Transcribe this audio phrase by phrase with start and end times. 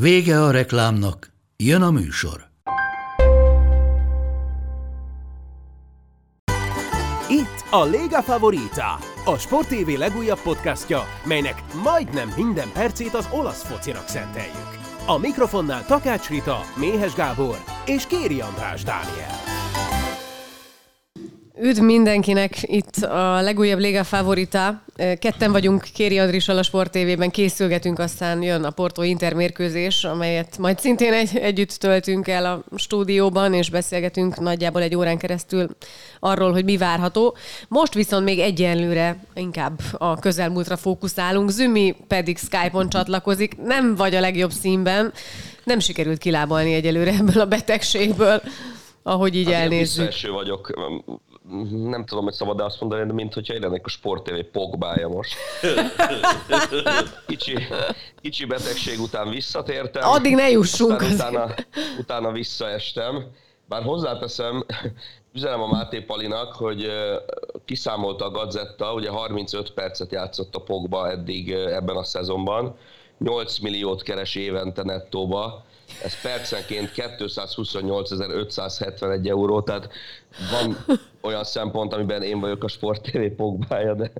[0.00, 2.46] Vége a reklámnak, jön a műsor.
[7.28, 13.62] Itt a Lega Favorita, a Sport TV legújabb podcastja, melynek majdnem minden percét az olasz
[13.62, 14.78] focinak szenteljük.
[15.06, 19.45] A mikrofonnál Takács Rita, Méhes Gábor és Kéri András Dániel.
[21.60, 24.82] Üdv mindenkinek itt a legújabb Liga Favorita.
[24.96, 30.58] Ketten vagyunk Kéri Adrissal a Sport TV-ben, készülgetünk, aztán jön a Porto Inter mérkőzés, amelyet
[30.58, 35.68] majd szintén egy, együtt töltünk el a stúdióban, és beszélgetünk nagyjából egy órán keresztül
[36.20, 37.36] arról, hogy mi várható.
[37.68, 44.20] Most viszont még egyenlőre inkább a közelmúltra fókuszálunk, Zümi pedig Skype-on csatlakozik, nem vagy a
[44.20, 45.12] legjobb színben,
[45.64, 48.42] nem sikerült kilábalni egyelőre ebből a betegségből
[49.06, 50.22] ahogy így hát elnézzük.
[50.24, 50.74] Én vagyok
[51.70, 55.36] nem tudom, hogy szabad azt mondani, de mint hogyha én a Sport TV pogbája most.
[57.26, 57.58] Kicsi,
[58.20, 60.08] kicsi betegség után visszatértem.
[60.08, 61.00] Addig ne jussunk.
[61.00, 61.54] Utána,
[61.98, 63.30] utána visszaestem.
[63.68, 64.64] Bár hozzáteszem,
[65.32, 66.90] üzenem a Máté Palinak, hogy
[67.64, 72.76] kiszámolta a Gazetta, ugye 35 percet játszott a Pogba eddig ebben a szezonban,
[73.18, 75.64] 8 milliót keres évente nettóba,
[76.02, 79.88] ez percenként 228.571 euró, tehát
[80.50, 80.76] van
[81.26, 84.10] olyan szempont, amiben én vagyok a Sport TV pogbája, de,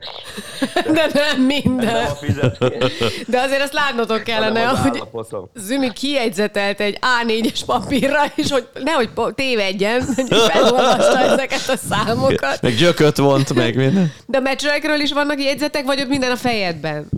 [0.75, 2.07] de, de nem minden.
[2.59, 2.71] Nem
[3.27, 5.03] de azért azt látnotok kellene, hogy
[5.55, 12.63] Zümi kiegyzetelt egy A4-es papírra, és hogy nehogy tévedjen, hogy felolvasta ezeket a számokat.
[12.63, 14.13] Meg gyököt vont, meg minden.
[14.27, 17.09] De a meccsekről is vannak jegyzetek, vagy ott minden a fejedben?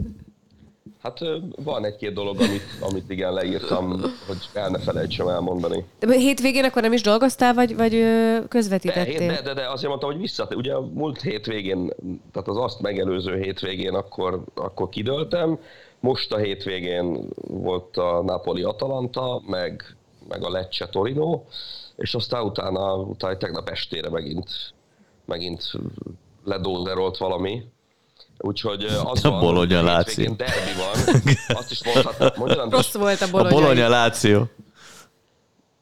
[1.09, 5.85] Hát van egy-két dolog, amit, amit igen leírtam, hogy el ne felejtsem elmondani.
[5.99, 8.05] De hétvégén akkor nem is dolgoztál, vagy, vagy
[8.49, 9.19] közvetítettél?
[9.19, 10.55] De, de, de, de azért mondtam, hogy visszat.
[10.55, 11.91] Ugye a múlt hétvégén,
[12.33, 15.59] tehát az azt megelőző hétvégén akkor, akkor kidöltem.
[16.01, 19.97] Most a hétvégén volt a Napoli Atalanta, meg,
[20.29, 21.43] meg a Lecce Torino,
[21.97, 24.49] és aztán utána, utána tegnap estére megint,
[25.25, 25.73] megint
[26.45, 27.63] ledolderolt valami,
[28.39, 30.33] Úgyhogy az a Bologna Láció.
[30.33, 31.15] derbi van.
[31.57, 32.71] Azt is mondhatnám.
[32.71, 33.57] Rossz volt a Bologna.
[33.57, 34.49] A Bologna Láció.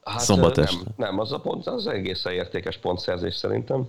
[0.04, 3.88] Hát Szombat nem, nem, az a pont, az egészen értékes pontszerzés szerintem.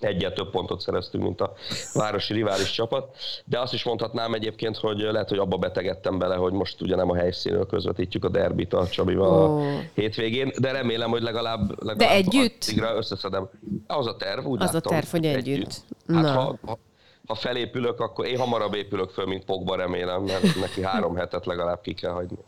[0.00, 1.52] Egyet több pontot szereztünk, mint a
[1.92, 3.16] városi rivális csapat.
[3.44, 7.10] De azt is mondhatnám egyébként, hogy lehet, hogy abba betegedtem bele, hogy most ugye nem
[7.10, 9.62] a helyszínről közvetítjük a derbit a Csabival oh.
[9.62, 12.74] a hétvégén, de remélem, hogy legalább, legalább de együtt?
[12.96, 13.48] összeszedem.
[13.86, 15.54] Az a terv, úgy Az láttam, a terv, hogy együtt.
[15.54, 15.84] együtt.
[16.08, 16.32] Hát Na.
[16.32, 16.78] Ha, ha,
[17.30, 21.80] ha felépülök, akkor én hamarabb épülök föl, mint Pogba remélem, mert neki három hetet legalább
[21.80, 22.38] ki kell hagyni.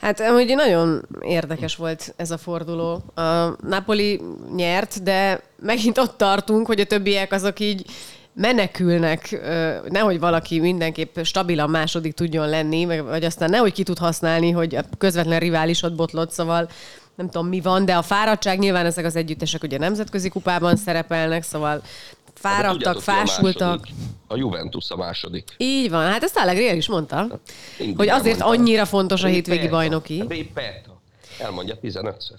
[0.00, 3.02] Hát amúgy nagyon érdekes volt ez a forduló.
[3.14, 4.20] A Napoli
[4.54, 7.84] nyert, de megint ott tartunk, hogy a többiek azok így
[8.32, 9.40] menekülnek,
[9.88, 14.84] nehogy valaki mindenképp stabilan második tudjon lenni, vagy aztán nehogy ki tud használni, hogy a
[14.98, 16.68] közvetlen riválisod botlott, szóval
[17.14, 21.42] nem tudom mi van, de a fáradtság nyilván ezek az együttesek ugye nemzetközi kupában szerepelnek,
[21.42, 21.82] szóval
[22.38, 23.86] fáradtak, fásultak.
[24.26, 25.54] A, Juventus a második.
[25.56, 27.28] Így van, hát ezt Allegri is mondta, hát,
[27.96, 28.46] hogy azért mondta.
[28.60, 30.18] annyira fontos a hétvégi bajnoki.
[30.18, 30.28] Hát,
[31.38, 32.38] Elmondja 15-ször.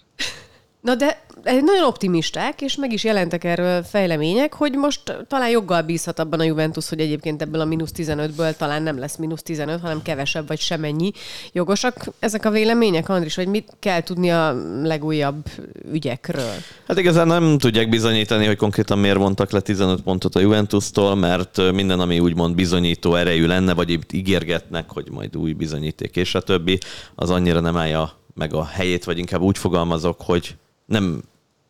[0.81, 6.19] Na de nagyon optimisták, és meg is jelentek erről fejlemények, hogy most talán joggal bízhat
[6.19, 10.01] abban a Juventus, hogy egyébként ebből a mínusz 15-ből talán nem lesz mínusz 15, hanem
[10.01, 11.11] kevesebb vagy semennyi.
[11.51, 15.45] Jogosak ezek a vélemények, Andris, hogy mit kell tudni a legújabb
[15.91, 16.53] ügyekről?
[16.88, 21.71] Hát igazán nem tudják bizonyítani, hogy konkrétan miért vontak le 15 pontot a Juventus-tól, mert
[21.71, 26.41] minden, ami úgymond bizonyító erejű lenne, vagy itt ígérgetnek, hogy majd új bizonyíték és a
[26.41, 26.79] többi,
[27.15, 30.56] az annyira nem állja meg a helyét, vagy inkább úgy fogalmazok, hogy
[30.88, 31.22] nem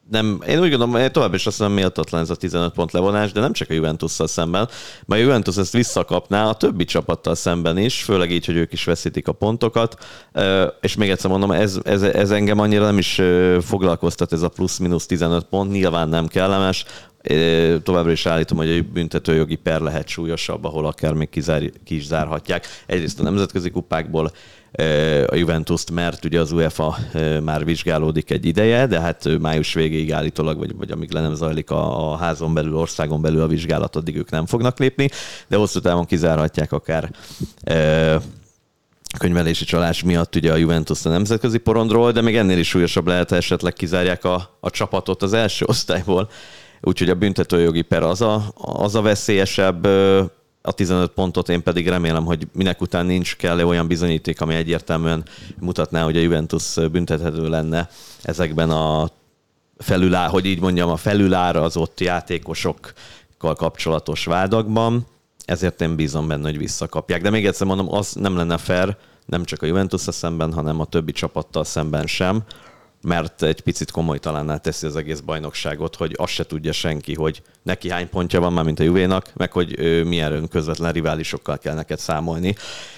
[0.10, 3.32] nem, én úgy gondolom, hogy tovább is azt mondom, méltatlan ez a 15 pont levonás,
[3.32, 4.70] de nem csak a Juventus-szal szemben,
[5.06, 8.84] mert a Juventus ezt visszakapná a többi csapattal szemben is, főleg így, hogy ők is
[8.84, 10.06] veszítik a pontokat,
[10.82, 13.22] és még egyszer mondom, ez, ez, ez engem annyira nem is
[13.62, 16.86] foglalkoztat ez a plusz-minusz 15 pont, nyilván nem kellemes,
[17.84, 22.06] továbbra is állítom, hogy egy büntetőjogi per lehet súlyosabb, ahol akár még kizár, ki is
[22.06, 22.68] zárhatják.
[22.86, 24.32] Egyrészt a nemzetközi kupákból,
[25.28, 26.98] a Juventus-t, mert ugye az UEFA
[27.44, 31.72] már vizsgálódik egy ideje, de hát május végéig állítólag, vagy, vagy amíg le nem zajlik
[31.72, 35.10] a, a házon belül, országon belül a vizsgálat, addig ők nem fognak lépni,
[35.48, 37.12] de hosszú távon kizárhatják akár
[39.18, 43.30] könyvelési csalás miatt ugye a Juventus a nemzetközi porondról, de még ennél is súlyosabb lehet,
[43.30, 46.30] ha esetleg kizárják a, a csapatot az első osztályból.
[46.82, 49.88] Úgyhogy a büntetőjogi per az a, az a veszélyesebb,
[50.68, 55.24] a 15 pontot én pedig remélem, hogy minek után nincs kell olyan bizonyíték, ami egyértelműen
[55.60, 57.90] mutatná, hogy a Juventus büntethető lenne
[58.22, 59.10] ezekben a
[59.78, 65.06] felülá, hogy így mondjam, a felülárazott játékosokkal kapcsolatos vádakban
[65.48, 67.22] ezért én bízom benne, hogy visszakapják.
[67.22, 70.86] De még egyszer mondom, az nem lenne fair, nem csak a juventus szemben, hanem a
[70.86, 72.44] többi csapattal szemben sem,
[73.02, 77.90] mert egy picit komolytalanná teszi az egész bajnokságot, hogy azt se tudja senki, hogy neki
[77.90, 82.00] hány pontja van már, mint a Juvénak, meg hogy ő milyen közvetlen riválisokkal kell neked
[82.00, 82.56] számolni.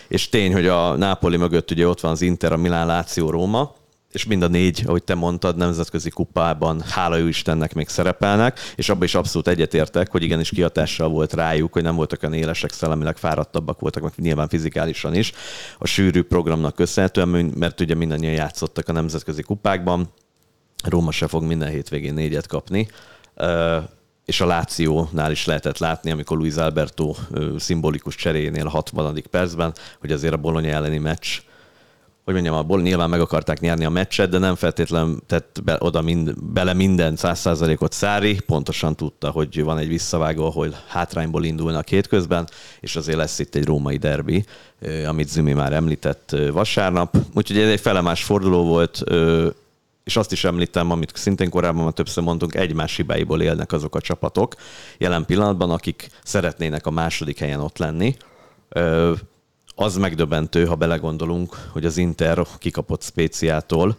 [0.07, 3.75] És tény, hogy a Nápoli mögött ugye ott van az Inter, a Milán, Láció, Róma,
[4.11, 8.89] és mind a négy, ahogy te mondtad, nemzetközi kupában, hála ő Istennek még szerepelnek, és
[8.89, 13.17] abban is abszolút egyetértek, hogy igenis kiatással volt rájuk, hogy nem voltak olyan élesek, szellemileg
[13.17, 15.31] fáradtabbak voltak, meg nyilván fizikálisan is,
[15.77, 20.09] a sűrű programnak köszönhetően, mert ugye mindannyian játszottak a nemzetközi kupákban,
[20.83, 22.87] Róma se fog minden hétvégén négyet kapni,
[24.25, 27.15] és a Lációnál is lehetett látni, amikor Luis Alberto
[27.57, 29.23] szimbolikus cserénél a 60.
[29.29, 31.27] percben, hogy azért a Bologna elleni meccs
[32.33, 36.01] hogy mondjam, abból nyilván meg akarták nyerni a meccset, de nem feltétlenül tett be, oda
[36.01, 41.85] mind, bele minden száz százalékot Szári, pontosan tudta, hogy van egy visszavágó, ahol hátrányból indulnak
[42.09, 42.47] közben,
[42.79, 44.45] és azért lesz itt egy római derbi,
[45.07, 47.17] amit Zümi már említett vasárnap.
[47.33, 49.03] Úgyhogy ez egy felemás forduló volt,
[50.03, 54.01] és azt is említem, amit szintén korábban már többször mondtunk, egymás hibáiból élnek azok a
[54.01, 54.55] csapatok
[54.97, 58.15] jelen pillanatban, akik szeretnének a második helyen ott lenni
[59.81, 63.97] az megdöbbentő, ha belegondolunk, hogy az Inter kikapott Spéciától,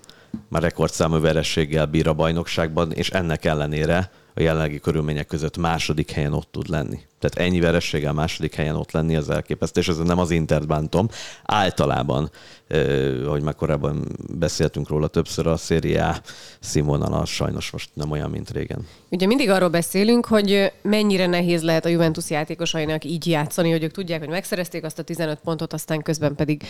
[0.48, 6.32] már rekordszámú verességgel bír a bajnokságban, és ennek ellenére a jelenlegi körülmények között második helyen
[6.32, 6.98] ott tud lenni.
[7.20, 11.08] Tehát ennyi verességgel második helyen ott lenni az elképesztő, és ez nem az Intert bántom.
[11.44, 12.30] Általában,
[12.68, 14.06] eh, ahogy már korábban
[14.38, 16.20] beszéltünk róla többször, a szériá
[16.60, 18.86] színvonala sajnos most nem olyan, mint régen.
[19.10, 23.92] Ugye mindig arról beszélünk, hogy mennyire nehéz lehet a Juventus játékosainak így játszani, hogy ők
[23.92, 26.62] tudják, hogy megszerezték azt a 15 pontot, aztán közben pedig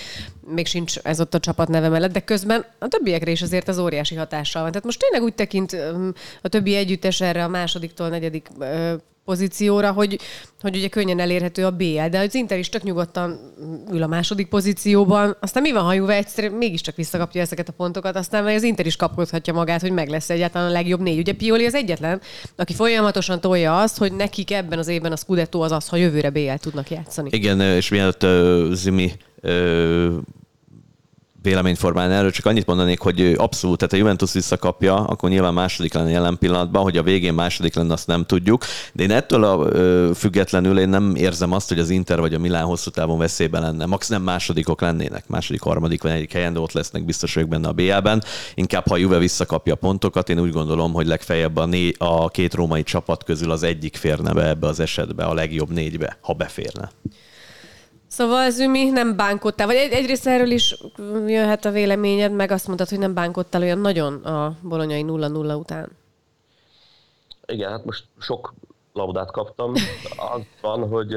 [0.46, 3.78] még sincs ez ott a csapat neve mellett, de közben a többiekre is azért az
[3.78, 4.70] óriási hatással van.
[4.70, 5.76] Tehát most tényleg úgy tekint
[6.42, 8.48] a többi együttes erre a másodiktól negyedik
[9.24, 10.18] pozícióra, hogy,
[10.60, 13.38] hogy ugye könnyen elérhető a BL, de az Inter is tök nyugodtan
[13.92, 15.36] ül a második pozícióban.
[15.40, 18.96] Aztán mi van, ha Juve egyszer mégiscsak visszakapja ezeket a pontokat, aztán az Inter is
[18.96, 21.18] kapkodhatja magát, hogy meg lesz egyáltalán a legjobb négy.
[21.18, 22.20] Ugye Pioli az egyetlen,
[22.56, 26.30] aki folyamatosan tolja azt, hogy nekik ebben az évben a Scudetto az az, ha jövőre
[26.30, 27.28] BL tudnak játszani.
[27.32, 29.12] Igen, és mielőtt uh, Zimi
[29.42, 30.14] uh,
[31.42, 35.94] véleményt formálni erről, csak annyit mondanék, hogy abszolút, tehát a Juventus visszakapja, akkor nyilván második
[35.94, 39.68] lenne jelen pillanatban, hogy a végén második lenne, azt nem tudjuk, de én ettől a
[40.14, 43.86] függetlenül én nem érzem azt, hogy az Inter vagy a Milán hosszú távon veszélyben lenne.
[43.86, 47.68] Max nem másodikok lennének, második, harmadik vagy egyik helyen, de ott lesznek biztos vagyok benne
[47.68, 48.22] a BL-ben.
[48.54, 52.28] Inkább, ha a Juve visszakapja a pontokat, én úgy gondolom, hogy legfeljebb a, né- a
[52.28, 56.32] két római csapat közül az egyik férne be ebbe az esetbe, a legjobb négybe, ha
[56.32, 56.90] beférne.
[58.10, 60.76] Szóval Zümi nem bánkodtál, vagy egy, egyrészt erről is
[61.26, 65.90] jöhet a véleményed, meg azt mondtad, hogy nem bánkodtál olyan nagyon a bolonyai 0-0 után.
[67.46, 68.54] Igen, hát most sok
[68.92, 69.72] labdát kaptam.
[70.34, 71.14] Az van, hogy,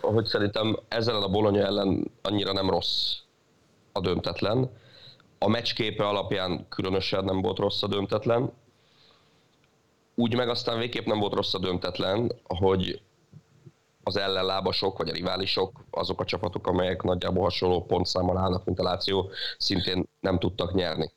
[0.00, 3.16] hogy szerintem ezzel a Bolonya ellen annyira nem rossz
[3.92, 4.70] a döntetlen.
[5.38, 8.52] A meccsképe alapján különösen nem volt rossz a döntetlen.
[10.14, 13.00] Úgy meg aztán végképp nem volt rossz a döntetlen, hogy
[14.06, 18.82] az ellenlábasok, vagy a riválisok, azok a csapatok, amelyek nagyjából hasonló pontszámmal állnak, mint a
[18.82, 21.12] Láció, szintén nem tudtak nyerni.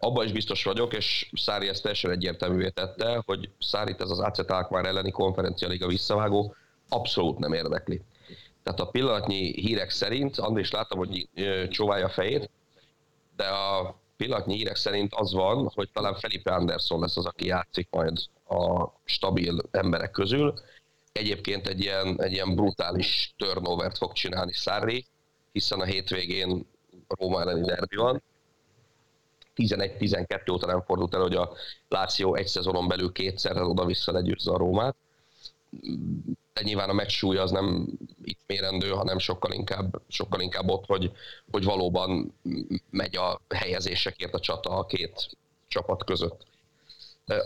[0.00, 4.50] Abban is biztos vagyok, és Szári ezt teljesen egyértelművé tette, hogy Szárit ez az AC
[4.50, 6.54] Alkmaar elleni konferencialiga visszavágó
[6.88, 8.02] abszolút nem érdekli.
[8.62, 11.28] Tehát a pillanatnyi hírek szerint, Andris láttam, hogy
[11.68, 12.50] csóválja a fejét,
[13.36, 17.88] de a pillanatnyi hírek szerint az van, hogy talán Felipe Anderson lesz az, aki játszik
[17.90, 20.54] majd a stabil emberek közül,
[21.12, 25.04] Egyébként egy ilyen, egy ilyen brutális turnovert fog csinálni Sarri,
[25.52, 26.66] hiszen a hétvégén
[27.08, 28.22] Róma elleni derbi van.
[29.56, 31.52] 11-12 óta nem fordult el, hogy a
[31.88, 34.96] Láció egy szezonon belül kétszer oda-vissza legyőzze a Rómát.
[36.52, 37.86] De nyilván a meccs súlya az nem
[38.24, 41.12] itt mérendő, hanem sokkal inkább, sokkal inkább ott, hogy,
[41.50, 42.34] hogy valóban
[42.90, 45.36] megy a helyezésekért a csata a két
[45.68, 46.46] csapat között.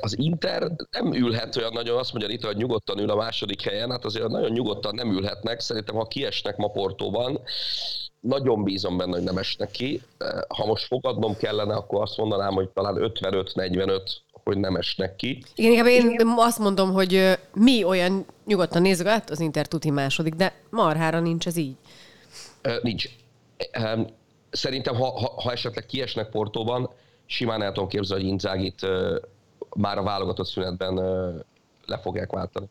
[0.01, 3.91] Az Inter nem ülhet olyan nagyon, azt mondja Rita, hogy nyugodtan ül a második helyen,
[3.91, 5.61] hát azért nagyon nyugodtan nem ülhetnek.
[5.61, 7.41] Szerintem, ha kiesnek ma Portóban,
[8.21, 10.03] nagyon bízom benne, hogy nem esnek ki.
[10.49, 14.01] Ha most fogadnom kellene, akkor azt mondanám, hogy talán 55-45
[14.45, 15.43] hogy nem esnek ki.
[15.55, 20.35] Igen, inkább én azt mondom, hogy mi olyan nyugodtan nézzük, hát az Inter tuti második,
[20.35, 21.75] de marhára nincs ez így.
[22.83, 23.09] Nincs.
[24.51, 26.91] Szerintem, ha, ha, ha esetleg kiesnek Portóban,
[27.27, 28.87] simán el tudom képzelni, hogy Inzágit
[29.75, 30.95] már a válogatott szünetben
[31.87, 32.67] le fogják váltani.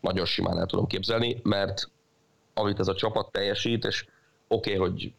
[0.00, 1.90] Nagyon simán el tudom képzelni, mert
[2.54, 4.06] amit ez a csapat teljesít, és
[4.48, 5.12] oké, okay, hogy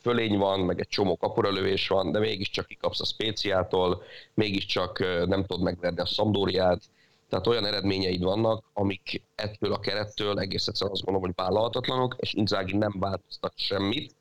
[0.00, 4.02] fölény van, meg egy csomó kapuralövés van, de mégiscsak kikapsz a spéciától,
[4.34, 6.82] mégiscsak nem tudod megverni a szamdóriát,
[7.28, 12.32] tehát olyan eredményeid vannak, amik ettől a kerettől egész egyszerűen azt gondolom, hogy vállalhatatlanok, és
[12.32, 14.14] Inzági nem változtat semmit,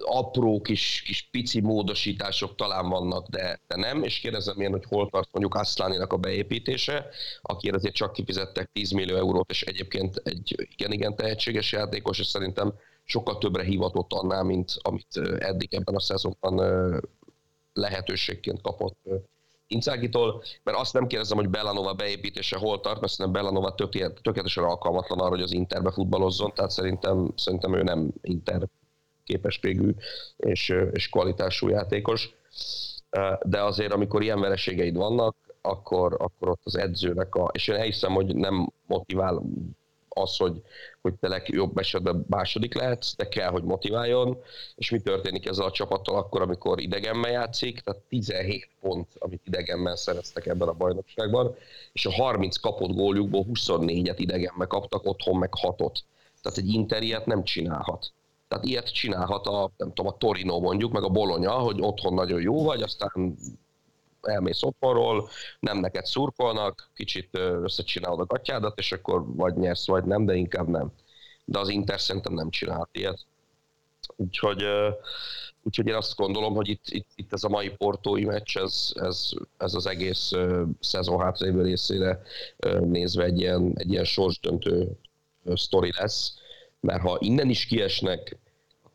[0.00, 5.08] apró kis, kis pici módosítások talán vannak, de, de nem, és kérdezem én, hogy hol
[5.10, 7.06] tart mondjuk Aszláninak a beépítése,
[7.42, 12.72] aki azért csak kifizettek 10 millió eurót, és egyébként egy igen-igen tehetséges játékos, és szerintem
[13.04, 16.60] sokkal többre hivatott annál, mint amit eddig ebben a szezonban
[17.72, 18.96] lehetőségként kapott
[19.66, 23.74] Inzágitól, mert azt nem kérdezem, hogy Belanova beépítése hol tart, mert szerintem Belanova
[24.22, 28.68] tökéletesen alkalmatlan arra, hogy az Interbe futballozzon, tehát szerintem, szerintem ő nem Inter
[29.32, 29.90] képességű
[30.36, 32.34] és, és kvalitású játékos.
[33.42, 37.50] De azért, amikor ilyen vereségeid vannak, akkor, akkor ott az edzőnek a...
[37.52, 39.42] És én elhiszem, hogy nem motivál
[40.08, 40.62] az, hogy,
[41.00, 44.42] hogy te legjobb esetben második lehetsz, de kell, hogy motiváljon.
[44.74, 47.80] És mi történik ezzel a csapattal akkor, amikor idegenben játszik?
[47.80, 51.54] Tehát 17 pont, amit idegenben szereztek ebben a bajnokságban,
[51.92, 55.96] és a 30 kapott góljukból 24-et idegenben kaptak, otthon meg 6-ot.
[56.42, 58.12] Tehát egy interiet nem csinálhat.
[58.52, 62.40] Tehát ilyet csinálhat a, nem tudom, a Torino mondjuk, meg a Bologna, hogy otthon nagyon
[62.40, 63.36] jó vagy, aztán
[64.22, 65.28] elmész otthonról,
[65.60, 67.28] nem neked szurkolnak, kicsit
[67.62, 70.92] összecsinálod a gatyádat, és akkor vagy nyersz, vagy nem, de inkább nem.
[71.44, 73.26] De az Inter szerintem nem csinálhat ilyet.
[74.16, 74.64] Úgyhogy,
[75.62, 79.30] úgyhogy én azt gondolom, hogy itt, itt, itt ez a mai portói meccs, ez, ez,
[79.58, 80.30] ez az egész
[80.80, 82.22] szezon hátrévő részére
[82.80, 84.88] nézve egy ilyen, egy ilyen sorsdöntő
[85.54, 86.40] sztori lesz,
[86.82, 88.36] mert ha innen is kiesnek,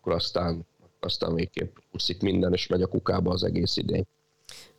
[0.07, 0.65] akkor aztán,
[0.99, 4.05] aztán végképp úszik minden, és megy a kukába az egész idény.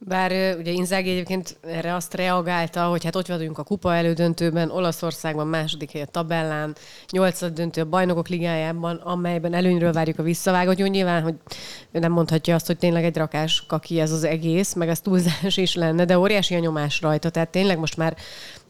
[0.00, 5.46] Bár ugye Inzági egyébként erre azt reagálta, hogy hát ott vagyunk a kupa elődöntőben, Olaszországban
[5.46, 6.76] második hely a tabellán,
[7.10, 10.78] nyolcad döntő a bajnokok ligájában, amelyben előnyről várjuk a visszavágot.
[10.78, 11.34] Jó, nyilván, hogy
[11.90, 15.74] nem mondhatja azt, hogy tényleg egy rakás kaki ez az egész, meg ez túlzás is
[15.74, 18.16] lenne, de óriási a nyomás rajta, tehát tényleg most már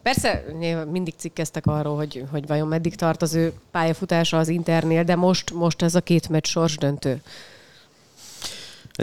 [0.02, 0.44] Persze
[0.90, 5.52] mindig cikkeztek arról, hogy, hogy vajon meddig tart az ő pályafutása az Internél, de most,
[5.52, 7.20] most ez a két meccs sorsdöntő.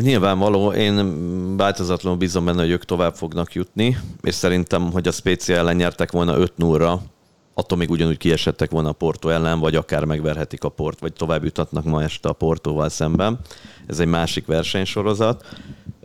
[0.02, 5.56] Nyilvánvaló, én változatlanul bízom benne, hogy ők tovább fognak jutni, és szerintem, hogy a Spécia
[5.56, 7.02] ellen nyertek volna 5 0
[7.54, 11.44] attól még ugyanúgy kiesettek volna a Porto ellen, vagy akár megverhetik a Port, vagy tovább
[11.44, 13.40] jutatnak ma este a Portóval szemben.
[13.88, 15.46] Ez egy másik versenysorozat.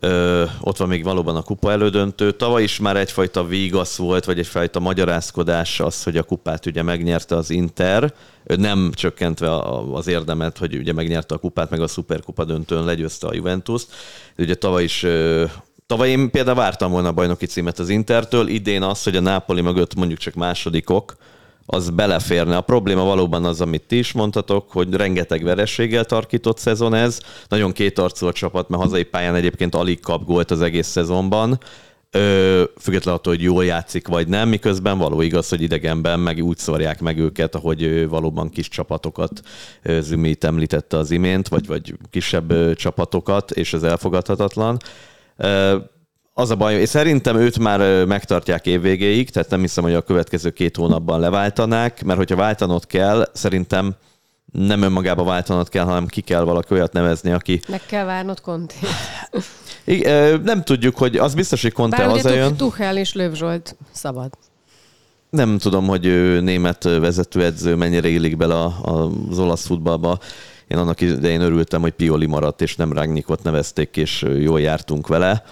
[0.00, 2.30] Ö, ott van még valóban a kupa elődöntő.
[2.33, 7.37] Tavaly is már egyfajta vígasz volt, vagy egyfajta magyarázkodás az, hogy a kupát ugye megnyerte
[7.37, 8.14] az Inter,
[8.45, 9.59] nem csökkentve
[9.92, 13.83] az érdemet, hogy ugye megnyerte a kupát, meg a szuperkupa döntőn legyőzte a Juventus.
[14.38, 15.07] Ugye tavaly is
[15.90, 19.61] Tavaly én például vártam volna a bajnoki címet az Intertől, idén az, hogy a Nápoli
[19.61, 21.16] mögött mondjuk csak másodikok,
[21.70, 22.56] az beleférne.
[22.56, 27.20] A probléma valóban az, amit ti is mondtatok, hogy rengeteg verességgel tarkított szezon ez.
[27.48, 31.58] Nagyon kétarcú a csapat, mert hazai pályán egyébként alig kap gólt az egész szezonban.
[32.10, 36.58] Ö, függetlenül attól, hogy jól játszik vagy nem, miközben való igaz, hogy idegenben meg úgy
[36.58, 39.40] szorják meg őket, ahogy valóban kis csapatokat
[40.00, 44.76] Zümit említette az imént, vagy, vagy kisebb csapatokat, és ez elfogadhatatlan
[46.40, 50.50] az a baj, és szerintem őt már megtartják évvégéig, tehát nem hiszem, hogy a következő
[50.50, 53.94] két hónapban leváltanák, mert hogyha váltanod kell, szerintem
[54.52, 57.61] nem önmagába váltanod kell, hanem ki kell valaki olyat nevezni, aki...
[57.68, 58.75] Meg kell várnod Conte.
[60.42, 62.56] nem tudjuk, hogy az biztos, hogy Conte hazajön.
[62.56, 64.30] Tuchel és Löv Zsolt szabad.
[65.30, 70.18] Nem tudom, hogy ő német vezetőedző mennyire illik bele az olasz futballba.
[70.68, 75.44] Én annak idején örültem, hogy Pioli maradt, és nem Ragnikot nevezték, és jól jártunk vele.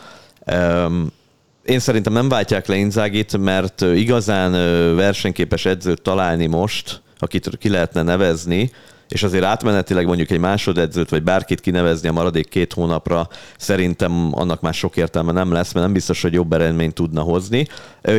[1.64, 4.52] Én szerintem nem váltják le Inzágit, mert igazán
[4.96, 8.70] versenyképes edzőt találni most, akit ki lehetne nevezni,
[9.08, 14.60] és azért átmenetileg mondjuk egy másodedzőt, vagy bárkit kinevezni a maradék két hónapra, szerintem annak
[14.60, 17.66] már sok értelme nem lesz, mert nem biztos, hogy jobb eredményt tudna hozni.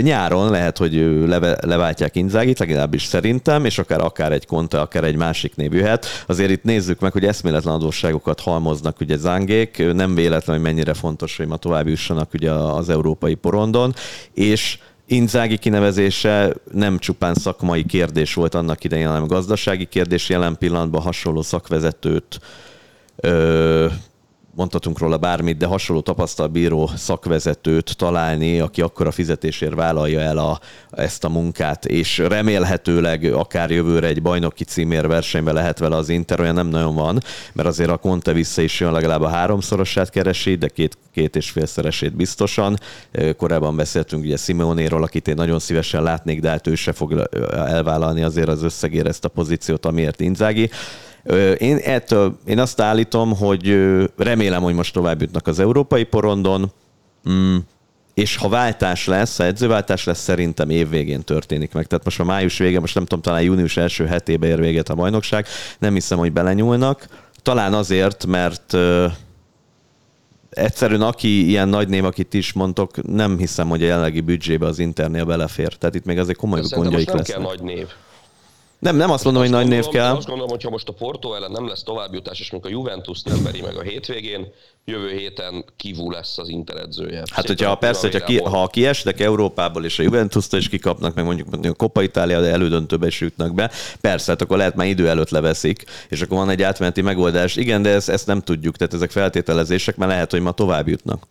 [0.01, 0.93] Nyáron lehet, hogy
[1.27, 6.05] leve, leváltják Inzágit, legalábbis szerintem, és akár, akár egy Conte, akár egy másik név jöhet.
[6.27, 11.37] Azért itt nézzük meg, hogy eszméletlen adósságokat halmoznak ugye zángék, nem véletlen, hogy mennyire fontos,
[11.37, 13.93] hogy ma tovább jussanak ugye az európai porondon,
[14.33, 14.77] és
[15.11, 20.29] Inzági kinevezése nem csupán szakmai kérdés volt annak idején, hanem gazdasági kérdés.
[20.29, 22.39] Jelen pillanatban hasonló szakvezetőt
[23.15, 23.87] ö,
[24.55, 30.59] mondhatunk róla bármit, de hasonló tapasztalbíró szakvezetőt találni, aki akkor a fizetésért vállalja el a,
[30.91, 36.39] ezt a munkát, és remélhetőleg akár jövőre egy bajnoki címér versenyben lehet vele az Inter,
[36.39, 37.19] olyan nem nagyon van,
[37.53, 41.49] mert azért a Conte vissza is jön, legalább a háromszorosát keresi, de két, két és
[41.49, 42.77] félszeresét biztosan.
[43.37, 48.23] Korábban beszéltünk ugye Simeonéról, akit én nagyon szívesen látnék, de hát ő se fog elvállalni
[48.23, 50.69] azért az összegért ezt a pozíciót, amiért Inzági.
[51.57, 53.77] Én ettől, én azt állítom, hogy
[54.17, 56.71] remélem, hogy most tovább jutnak az európai porondon,
[57.29, 57.57] mm,
[58.13, 61.87] és ha váltás lesz, ha edzőváltás lesz, szerintem évvégén történik meg.
[61.87, 64.95] Tehát most a május vége, most nem tudom, talán június első hetébe ér véget a
[64.95, 65.45] bajnokság,
[65.79, 67.07] nem hiszem, hogy belenyúlnak.
[67.41, 68.77] Talán azért, mert
[70.49, 74.79] egyszerűen aki ilyen nagy név, akit is mondtok, nem hiszem, hogy a jelenlegi büdzsébe az
[74.79, 75.73] Internél belefér.
[75.73, 77.37] Tehát itt még azért komoly gondjaik lesznek.
[77.37, 77.87] nem kell nagy név.
[78.79, 80.15] Nem, nem azt mondom, azt hogy nagy név kell.
[80.15, 83.21] Azt gondolom, hogy ha most a Porto ellen nem lesz továbbjutás, és mondjuk a Juventus
[83.21, 84.47] nem veri meg a hétvégén,
[84.85, 87.23] jövő héten kivú lesz az Inter edzője.
[87.31, 91.47] Hát, hogyha persze, hogyha ki, ha kiesnek Európából, és a juventus is kikapnak, meg mondjuk
[91.65, 93.71] a Copa Italia, de elődöntőbe is jutnak be,
[94.01, 97.55] persze, hát akkor lehet már idő előtt leveszik, és akkor van egy átmeneti megoldás.
[97.55, 101.27] Igen, de ezt, ezt nem tudjuk, tehát ezek feltételezések, mert lehet, hogy ma tovább jutnak.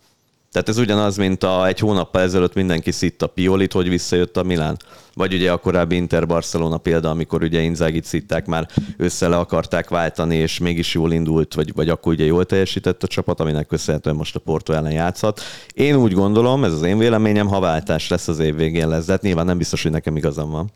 [0.51, 4.77] Tehát ez ugyanaz, mint a, egy hónappal ezelőtt mindenki szitta Piolit, hogy visszajött a Milán.
[5.13, 10.35] Vagy ugye a korábbi Inter-Barcelona példa, amikor ugye Inzagit szitták, már össze le akarták váltani,
[10.35, 14.35] és mégis jól indult, vagy, vagy akkor ugye jól teljesített a csapat, aminek köszönhetően most
[14.35, 15.41] a Porto ellen játszhat.
[15.73, 19.11] Én úgy gondolom, ez az én véleményem, ha váltás lesz az év végén lesz, de
[19.11, 20.71] hát nyilván nem biztos, hogy nekem igazam van.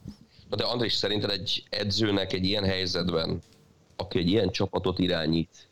[0.49, 3.41] Na de Andris, szerinted egy edzőnek egy ilyen helyzetben,
[3.95, 5.69] aki egy ilyen csapatot irányít,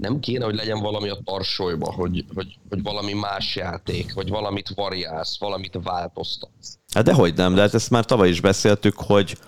[0.00, 4.72] nem kéne, hogy legyen valami a tarsolyba, hogy, hogy, hogy valami más játék, vagy valamit
[4.74, 6.78] variálsz, valamit változtatsz.
[6.94, 9.38] Hát dehogy nem, de hát ezt már tavaly is beszéltük, hogy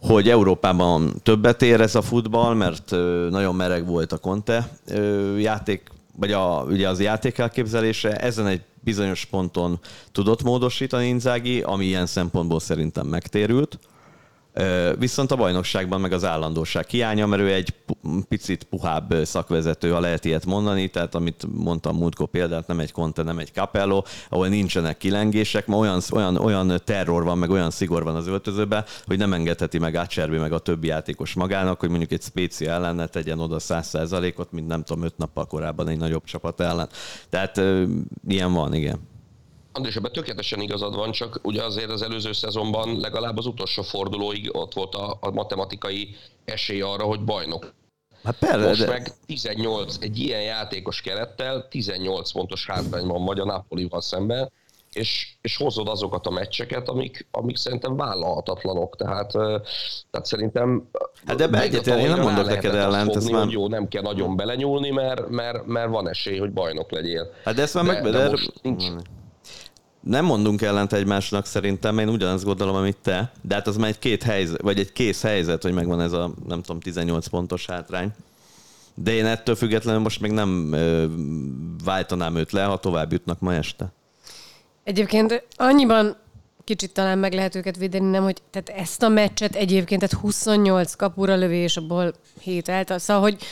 [0.00, 2.90] hogy Európában többet ér ez a futball, mert
[3.30, 4.68] nagyon mereg volt a Conte
[5.38, 8.16] játék, vagy a, ugye az játék elképzelése.
[8.16, 9.78] Ezen egy bizonyos ponton
[10.12, 13.78] tudott módosítani Inzági, ami ilyen szempontból szerintem megtérült.
[14.98, 17.74] Viszont a bajnokságban meg az állandóság hiánya, mert ő egy
[18.28, 23.22] picit puhább szakvezető, ha lehet ilyet mondani, tehát amit mondtam múltkor példát, nem egy Conte,
[23.22, 28.02] nem egy Capello, ahol nincsenek kilengések, ma olyan, olyan, olyan terror van, meg olyan szigor
[28.02, 32.12] van az öltözőben, hogy nem engedheti meg Ácserbi meg a többi játékos magának, hogy mondjuk
[32.12, 36.24] egy spéci ellen ne tegyen oda 100%-ot, mint nem tudom, öt nappal korábban egy nagyobb
[36.24, 36.88] csapat ellen.
[37.28, 37.60] Tehát
[38.28, 39.09] ilyen van, igen.
[39.80, 44.56] András, ebben tökéletesen igazad van, csak ugye azért az előző szezonban legalább az utolsó fordulóig
[44.56, 47.72] ott volt a, a matematikai esély arra, hogy bajnok.
[48.22, 48.86] Hát persze, Most de...
[48.86, 54.50] meg 18, egy ilyen játékos kerettel 18 pontos hátrányban vagy a Napolival szemben,
[54.92, 58.96] és, és hozod azokat a meccseket, amik, amik szerintem vállalhatatlanok.
[58.96, 59.30] Tehát,
[60.10, 60.88] tehát szerintem...
[61.26, 63.12] Hát de egyetlen, én nem mondok neked ellent.
[63.12, 63.48] Fogni, már...
[63.48, 67.32] jó, nem kell nagyon belenyúlni, mert, mert, mert van esély, hogy bajnok legyél.
[67.44, 68.02] Hát de ezt már de, meg...
[68.02, 68.84] De, de most nincs,
[70.00, 73.98] nem mondunk ellent egymásnak szerintem, én ugyanazt gondolom, amit te, de hát az már egy
[73.98, 78.10] két helyzet, vagy egy kész helyzet, hogy megvan ez a, nem tudom, 18 pontos hátrány.
[78.94, 81.06] De én ettől függetlenül most még nem ö,
[81.84, 83.92] váltanám őt le, ha tovább jutnak ma este.
[84.84, 86.16] Egyébként annyiban
[86.64, 90.94] kicsit talán meg lehet őket védeni, nem, hogy tehát ezt a meccset egyébként, tehát 28
[90.94, 93.42] kapura lövés, abból 7 eltal, szóval, hogy,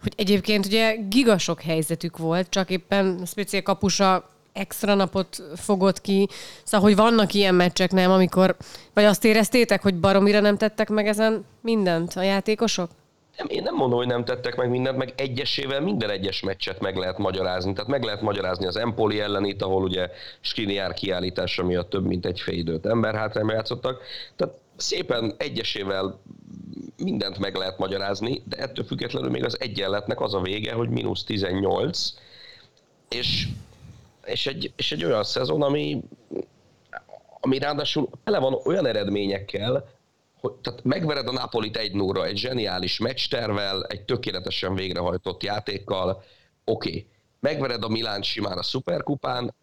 [0.00, 6.28] hogy egyébként ugye gigasok helyzetük volt, csak éppen speciál kapusa extra napot fogott ki.
[6.64, 8.56] Szóval, hogy vannak ilyen meccsek, nem, amikor...
[8.94, 12.90] Vagy azt éreztétek, hogy baromira nem tettek meg ezen mindent a játékosok?
[13.36, 16.96] Nem, én nem mondom, hogy nem tettek meg mindent, meg egyesével minden egyes meccset meg
[16.96, 17.72] lehet magyarázni.
[17.72, 20.10] Tehát meg lehet magyarázni az Empoli ellenét, ahol ugye
[20.40, 24.02] Skriniár kiállítása miatt több mint egy fél időt ember hátrányba játszottak.
[24.36, 26.20] Tehát szépen egyesével
[26.96, 31.24] mindent meg lehet magyarázni, de ettől függetlenül még az egyenletnek az a vége, hogy mínusz
[31.24, 32.12] 18,
[33.08, 33.48] és
[34.24, 36.02] és egy, és egy olyan szezon, ami,
[37.40, 39.88] ami ráadásul tele van olyan eredményekkel,
[40.40, 46.22] hogy tehát megvered a Napolit egy 0 egy zseniális meccstervel, egy tökéletesen végrehajtott játékkal,
[46.64, 46.88] oké.
[46.88, 47.06] Okay.
[47.40, 49.54] Megvered a Milán simán a szuperkupán,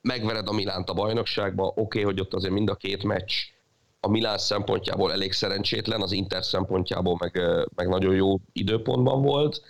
[0.00, 3.32] megvered a Milánt a bajnokságba, oké, okay, hogy ott azért mind a két meccs
[4.00, 7.40] a Milán szempontjából elég szerencsétlen, az Inter szempontjából meg,
[7.74, 9.62] meg nagyon jó időpontban volt,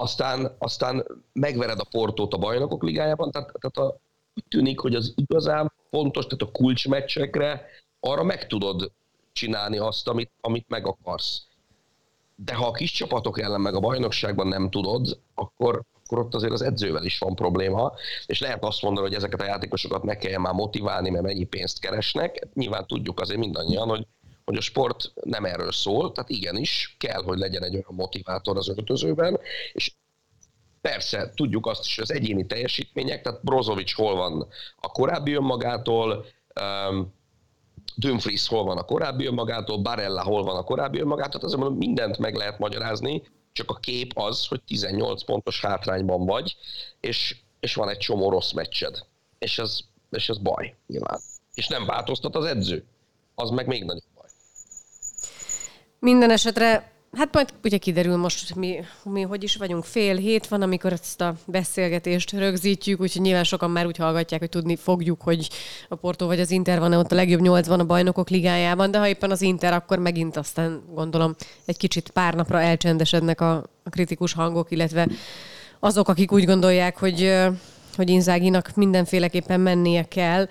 [0.00, 3.98] aztán, aztán megvered a Portót a bajnokok ligájában, tehát, tehát a,
[4.34, 7.66] úgy tűnik, hogy az igazán fontos, tehát a kulcsmeccsekre
[8.00, 8.92] arra meg tudod
[9.32, 11.42] csinálni azt, amit, amit meg akarsz.
[12.34, 16.52] De ha a kis csapatok ellen meg a bajnokságban nem tudod, akkor, akkor ott azért
[16.52, 17.92] az edzővel is van probléma,
[18.26, 21.80] és lehet azt mondani, hogy ezeket a játékosokat ne kelljen már motiválni, mert mennyi pénzt
[21.80, 22.48] keresnek.
[22.54, 24.06] Nyilván tudjuk azért mindannyian, hogy
[24.50, 28.68] hogy a sport nem erről szól, tehát igenis kell, hogy legyen egy olyan motivátor az
[28.68, 29.38] öltözőben,
[29.72, 29.92] és
[30.80, 36.26] Persze, tudjuk azt is, hogy az egyéni teljesítmények, tehát Brozovic hol van a korábbi önmagától,
[36.60, 37.12] um,
[37.96, 42.18] Dumfries hol van a korábbi önmagától, Barella hol van a korábbi önmagától, azért mondom, mindent
[42.18, 46.56] meg lehet magyarázni, csak a kép az, hogy 18 pontos hátrányban vagy,
[47.00, 49.06] és, és van egy csomó rossz meccsed.
[49.38, 51.20] És ez, és ez baj, nyilván.
[51.54, 52.84] És nem változtat az edző.
[53.34, 54.09] Az meg még nagyobb.
[56.00, 60.62] Minden esetre Hát majd ugye kiderül most, mi, mi hogy is vagyunk, fél hét van,
[60.62, 65.48] amikor ezt a beszélgetést rögzítjük, úgyhogy nyilván sokan már úgy hallgatják, hogy tudni fogjuk, hogy
[65.88, 69.08] a Porto vagy az Inter van-e ott a legjobb nyolcban a bajnokok ligájában, de ha
[69.08, 71.34] éppen az Inter, akkor megint aztán gondolom
[71.64, 75.08] egy kicsit pár napra elcsendesednek a, a kritikus hangok, illetve
[75.80, 77.38] azok, akik úgy gondolják, hogy,
[77.96, 80.46] hogy Inzáginak mindenféleképpen mennie kell.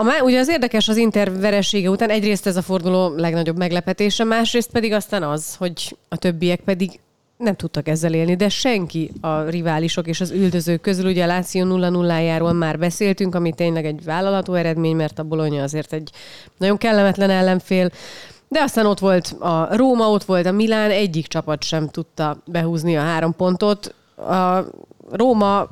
[0.00, 4.70] A, ugye az érdekes az Inter veresége után egyrészt ez a forduló legnagyobb meglepetése, másrészt
[4.70, 7.00] pedig aztán az, hogy a többiek pedig
[7.36, 11.64] nem tudtak ezzel élni, de senki a riválisok és az üldözők közül, ugye a Láció
[11.64, 16.10] 0 0 már beszéltünk, ami tényleg egy vállalatú eredmény, mert a Bologna azért egy
[16.58, 17.90] nagyon kellemetlen ellenfél,
[18.48, 22.96] de aztán ott volt a Róma, ott volt a Milán, egyik csapat sem tudta behúzni
[22.96, 23.94] a három pontot.
[24.16, 24.64] A
[25.10, 25.68] Róma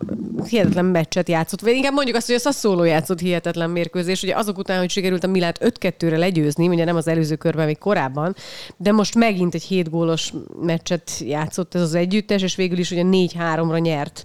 [0.48, 4.22] hihetetlen meccset játszott, vagy inkább mondjuk azt, hogy a Sassuolo játszott hihetetlen mérkőzés.
[4.22, 7.78] Ugye azok után, hogy sikerült a Milát 5-2-re legyőzni, ugye nem az előző körben, még
[7.78, 8.34] korábban,
[8.76, 13.02] de most megint egy 7 gólos meccset játszott ez az együttes, és végül is ugye
[13.04, 14.22] 4-3-ra nyert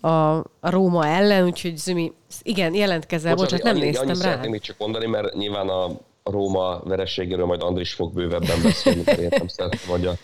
[0.00, 4.24] a, a Róma ellen, úgyhogy Zümi, igen, jelentkezel, bocsánat, nem annyi, néztem annyi rá.
[4.24, 5.90] Szeretném még csak mondani, mert nyilván a
[6.22, 10.14] Róma vereségéről majd Andris fog bővebben beszélni, mert nem szeretném, hogy a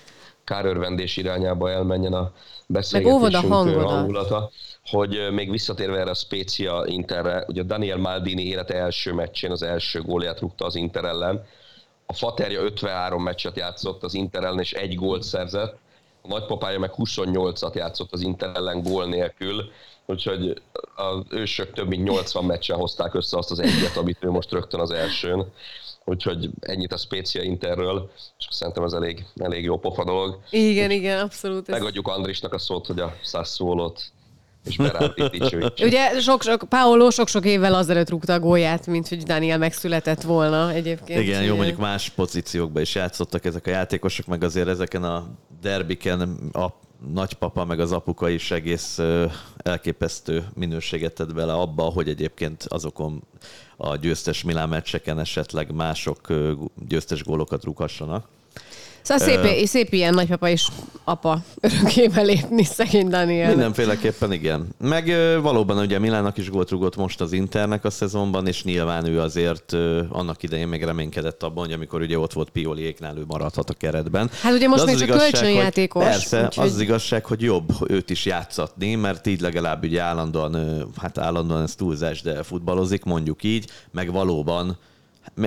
[0.46, 2.32] kárörvendés irányába elmenjen a
[2.66, 4.50] beszélgetésünk hangulata,
[4.90, 10.02] hogy még visszatérve erre a Spezia Interre, ugye Daniel Maldini élete első meccsén az első
[10.02, 11.44] gólját rúgta az Inter ellen.
[12.06, 15.78] A Faterja 53 meccset játszott az Inter ellen, és egy gólt szerzett.
[16.22, 19.70] A nagypapája meg 28-at játszott az Inter ellen gól nélkül,
[20.06, 20.62] úgyhogy
[20.94, 24.80] az ősök több mint 80 meccsen hozták össze azt az egyet, amit ő most rögtön
[24.80, 25.52] az elsőn.
[26.09, 30.38] Úgyhogy ennyit a Spécia Interről, és szerintem ez elég, elég jó pofa dolog.
[30.51, 31.69] Igen, Úgy igen, abszolút.
[31.69, 34.11] Megadjuk Andrisnak a szót, hogy a Sassuolot
[34.66, 34.79] és
[35.87, 41.21] Ugye sok-sok, Paolo sok-sok évvel azelőtt rúgta a gólját, mint hogy Daniel megszületett volna egyébként.
[41.21, 45.27] Igen, jó, mondjuk más pozíciókban is játszottak ezek a játékosok, meg azért ezeken a
[45.61, 46.21] derbiken
[46.53, 46.66] a
[47.12, 49.00] nagypapa meg az apuka is egész
[49.56, 53.22] elképesztő minőséget tett bele abba, hogy egyébként azokon
[53.76, 56.32] a győztes Milán meccseken esetleg mások
[56.88, 58.28] győztes gólokat rúghassanak.
[59.07, 60.69] Szóval szép, uh, szép ilyen nagypapa és
[61.05, 63.49] apa örökkébe lépni, szegény Daniel.
[63.49, 64.69] Mindenféleképpen igen.
[64.79, 69.21] Meg valóban ugye Milánnak is gólt rúgott most az Internek a szezonban, és nyilván ő
[69.21, 69.73] azért
[70.09, 74.31] annak idején még reménykedett abban, hogy amikor ugye ott volt Pioliéknál, ő maradhat a keretben.
[74.42, 76.05] Hát ugye most még csak kölcsönjátékos.
[76.05, 76.66] Persze, úgyhogy...
[76.66, 81.62] az, az igazság, hogy jobb őt is játszatni, mert így legalább ugye állandóan, hát állandóan
[81.62, 84.79] ez túlzás, de futballozik, mondjuk így, meg valóban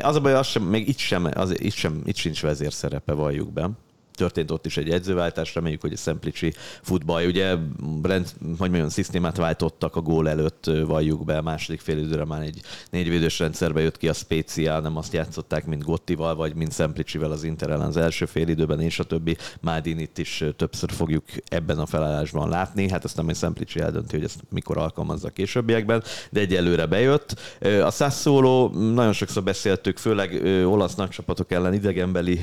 [0.01, 3.53] az a baj, az sem, még itt sem, az, itt, sem, itt sincs vezérszerepe, valljuk
[3.53, 3.69] be
[4.19, 7.55] történt ott is egy edzőváltás, reméljük, hogy a Szemplicsi futball, ugye
[8.03, 12.41] rend, hogy mondjam, szisztémát váltottak a gól előtt, valljuk be, a második fél időre már
[12.41, 17.31] egy négyvédős rendszerbe jött ki a Spécia, nem azt játszották, mint Gottival, vagy mint Szemplicsivel
[17.31, 19.37] az Inter ellen az első fél időben, és a többi.
[19.61, 22.89] Mádinit is többször fogjuk ebben a felállásban látni.
[22.89, 27.39] Hát azt nem egy Szemplicsi eldönti, hogy ezt mikor alkalmazza a későbbiekben, de egyelőre bejött.
[27.83, 32.39] A Sassuolo, nagyon sokszor beszéltük, főleg olasz nagycsapatok ellen idegenbeli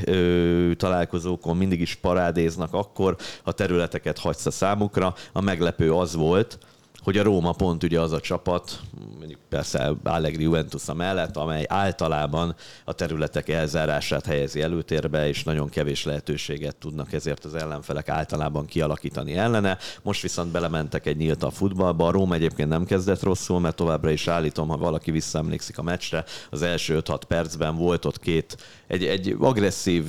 [0.76, 5.14] találkozókon mindig is parádéznak akkor, ha területeket hagysz a számukra.
[5.32, 6.58] A meglepő az volt,
[6.98, 8.80] hogy a Róma pont ugye az a csapat,
[9.18, 12.54] mondjuk persze Allegri Juventus mellett, amely általában
[12.84, 19.36] a területek elzárását helyezi előtérbe, és nagyon kevés lehetőséget tudnak ezért az ellenfelek általában kialakítani
[19.36, 19.78] ellene.
[20.02, 22.06] Most viszont belementek egy nyílt a futballba.
[22.06, 26.24] A Róma egyébként nem kezdett rosszul, mert továbbra is állítom, ha valaki visszaemlékszik a meccsre,
[26.50, 28.56] az első 5-6 percben volt ott két,
[28.86, 30.04] egy, egy agresszív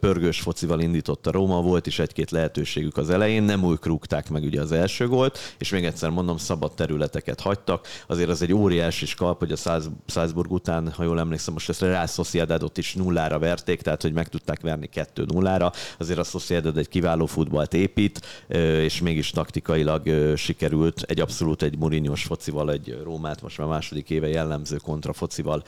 [0.00, 4.42] pörgős focival indított a Róma, volt is egy-két lehetőségük az elején, nem úgy krúgták meg
[4.42, 7.86] ugye az első gólt, és még egyszer mondom, szabad területeket hagytak.
[8.06, 11.86] Azért az egy óriási skalp, hogy a Salzburg után, ha jól emlékszem, most ezt a
[11.86, 15.72] Real Sociedadot is nullára verték, tehát hogy meg tudták verni kettő nullára.
[15.98, 18.20] Azért a Sociedad egy kiváló futballt épít,
[18.82, 24.28] és mégis taktikailag sikerült egy abszolút egy Mourinhos focival, egy Rómát most már második éve
[24.28, 25.62] jellemző kontra focival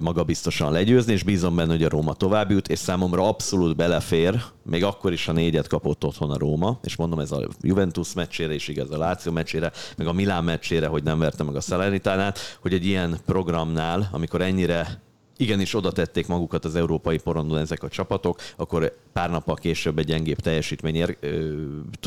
[0.00, 4.84] magabiztosan legyőzni, és bízom benne, hogy a Róma tovább jut, és számomra abszolút belefér, még
[4.84, 8.68] akkor is a négyet kapott otthon a Róma, és mondom, ez a Juventus meccsére is
[8.68, 11.60] igaz, a Láció meccsére, meg a Milán meccsére, hogy nem verte meg a
[12.02, 15.00] Salernitánát, hogy egy ilyen programnál, amikor ennyire
[15.36, 20.06] igenis oda tették magukat az európai porondon ezek a csapatok, akkor pár nappal később egy
[20.06, 21.16] gyengébb teljesítmény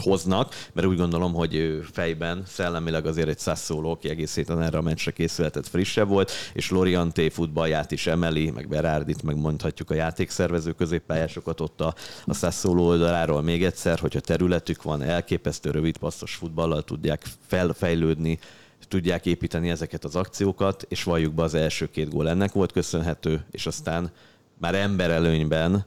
[0.01, 4.81] hoznak, mert úgy gondolom, hogy fejben, szellemileg azért egy Sassuolo, aki egész héten erre a
[4.81, 10.71] meccsre készületett frissebb volt, és Lorienté futballját is emeli, meg Berardit, meg mondhatjuk a játékszervező
[10.71, 11.93] középpályásokat ott a,
[12.25, 18.39] a Sassuolo oldaláról még egyszer, hogyha területük van, elképesztő rövid passzos futballal tudják felfejlődni,
[18.88, 23.45] tudják építeni ezeket az akciókat, és valljuk be az első két gól ennek volt köszönhető,
[23.52, 24.12] és aztán
[24.58, 25.86] már emberelőnyben,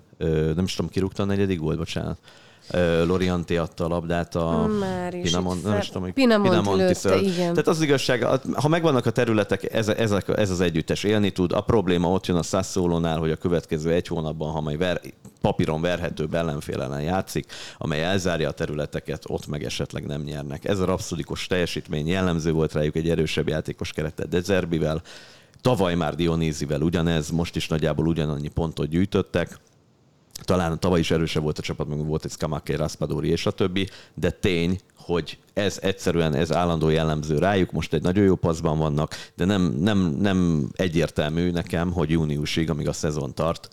[0.55, 2.19] nem is tudom, kirúgta a negyedik gólt, bocsánat,
[3.07, 4.69] Lorianti adta a labdát a
[5.23, 7.51] Pinamont, nem is tudom, Pinamont Pinamonti lőtte, igen.
[7.51, 11.53] Tehát az igazság, ha megvannak a területek, ez, ez, ez az együttes élni tud.
[11.53, 15.01] A probléma ott jön a Sassuolónál, hogy a következő egy hónapban, ha majd ver,
[15.41, 20.65] papíron verhetőbb ellenfél ellen játszik, amely elzárja a területeket, ott meg esetleg nem nyernek.
[20.65, 25.03] Ez a rapszodikus teljesítmény jellemző volt rájuk egy erősebb játékos keretet Dezerbivel,
[25.61, 29.59] tavaly már Dionízivel ugyanez, most is nagyjából ugyanannyi pontot gyűjtöttek,
[30.45, 33.89] talán tavaly is erősebb volt a csapat, meg volt egy Skamaké, Raspadori és a többi,
[34.15, 39.15] de tény, hogy ez egyszerűen ez állandó jellemző rájuk, most egy nagyon jó paszban vannak,
[39.35, 43.69] de nem, nem, nem egyértelmű nekem, hogy júniusig, amíg a szezon tart,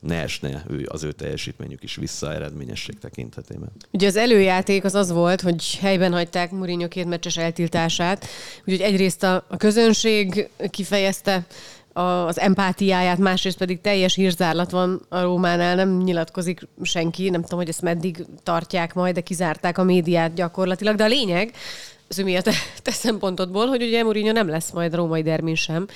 [0.00, 3.70] ne esne ő, az ő teljesítményük is vissza eredményesség tekintetében.
[3.90, 8.26] Ugye az előjáték az az volt, hogy helyben hagyták Mourinho két meccses eltiltását,
[8.58, 11.46] úgyhogy egyrészt a, a közönség kifejezte
[12.00, 17.68] az empátiáját, másrészt pedig teljes hírzárlat van a Rómánál, nem nyilatkozik senki, nem tudom, hogy
[17.68, 21.52] ezt meddig tartják majd, de kizárták a médiát gyakorlatilag, de a lényeg,
[22.08, 22.44] az ő miatt
[22.82, 25.86] te szempontodból, hogy ugye Mourinho nem lesz majd római dermin sem.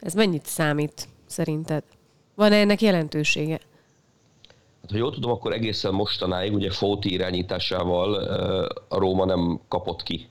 [0.00, 1.82] Ez mennyit számít szerinted?
[2.34, 3.60] Van-e ennek jelentősége?
[4.80, 8.14] Hát, ha jól tudom, akkor egészen mostanáig ugye Fóti irányításával
[8.88, 10.28] a Róma nem kapott ki.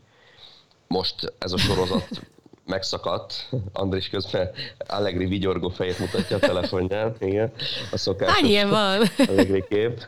[0.88, 2.22] Most ez a sorozat
[2.65, 3.50] megszakadt.
[3.74, 4.50] Andris közben
[4.88, 7.15] Allegri vigyorgó fejét mutatja a telefonján.
[7.19, 7.52] Igen.
[7.91, 9.02] A szokásos Hány ilyen van?
[9.28, 10.08] Allegri kép.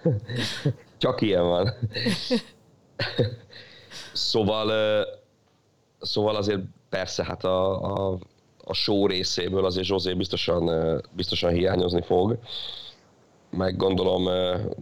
[0.97, 1.73] Csak ilyen van.
[4.13, 5.05] Szóval,
[5.99, 8.17] szóval azért persze, hát a, a,
[8.63, 12.37] a show részéből azért Zsózé biztosan, biztosan hiányozni fog.
[13.49, 14.29] Meg gondolom,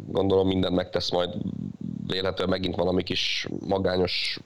[0.07, 1.33] gondolom mindent megtesz majd
[2.07, 4.39] véletlenül megint valami kis magányos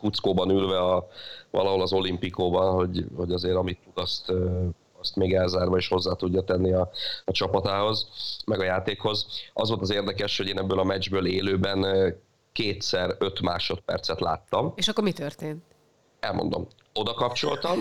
[0.00, 1.08] kuckóban ülve a,
[1.50, 4.32] valahol az olimpikóban, hogy, hogy azért amit tud, azt,
[4.98, 6.90] azt még elzárva is hozzá tudja tenni a,
[7.24, 8.08] a csapatához,
[8.46, 9.26] meg a játékhoz.
[9.52, 11.86] Az volt az érdekes, hogy én ebből a meccsből élőben
[12.52, 14.72] kétszer öt másodpercet láttam.
[14.76, 15.62] És akkor mi történt?
[16.20, 16.66] Elmondom.
[16.94, 17.78] Oda kapcsoltam,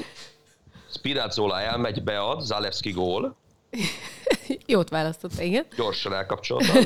[0.90, 3.36] Spirazzola elmegy, bead, Zalewski gól.
[4.66, 5.66] Jót választotta, igen.
[5.76, 6.84] Gyorsan elkapcsoltam.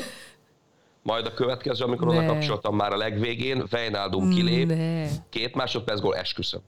[1.02, 2.18] Majd a következő, amikor ne.
[2.18, 5.06] oda kapcsoltam már a legvégén, Wijnaldum kilép, ne.
[5.30, 6.60] két másodperc gól, esküszöm.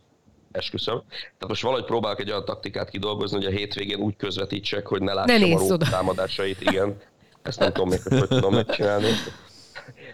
[0.52, 1.02] Esküszöm.
[1.08, 5.12] Tehát most valahogy próbálok egy olyan taktikát kidolgozni, hogy a hétvégén úgy közvetítsek, hogy ne
[5.12, 5.86] lássam ne a oda.
[5.90, 6.60] támadásait.
[6.60, 6.96] Igen.
[7.42, 9.08] Ezt nem tudom még, hogy tudom megcsinálni.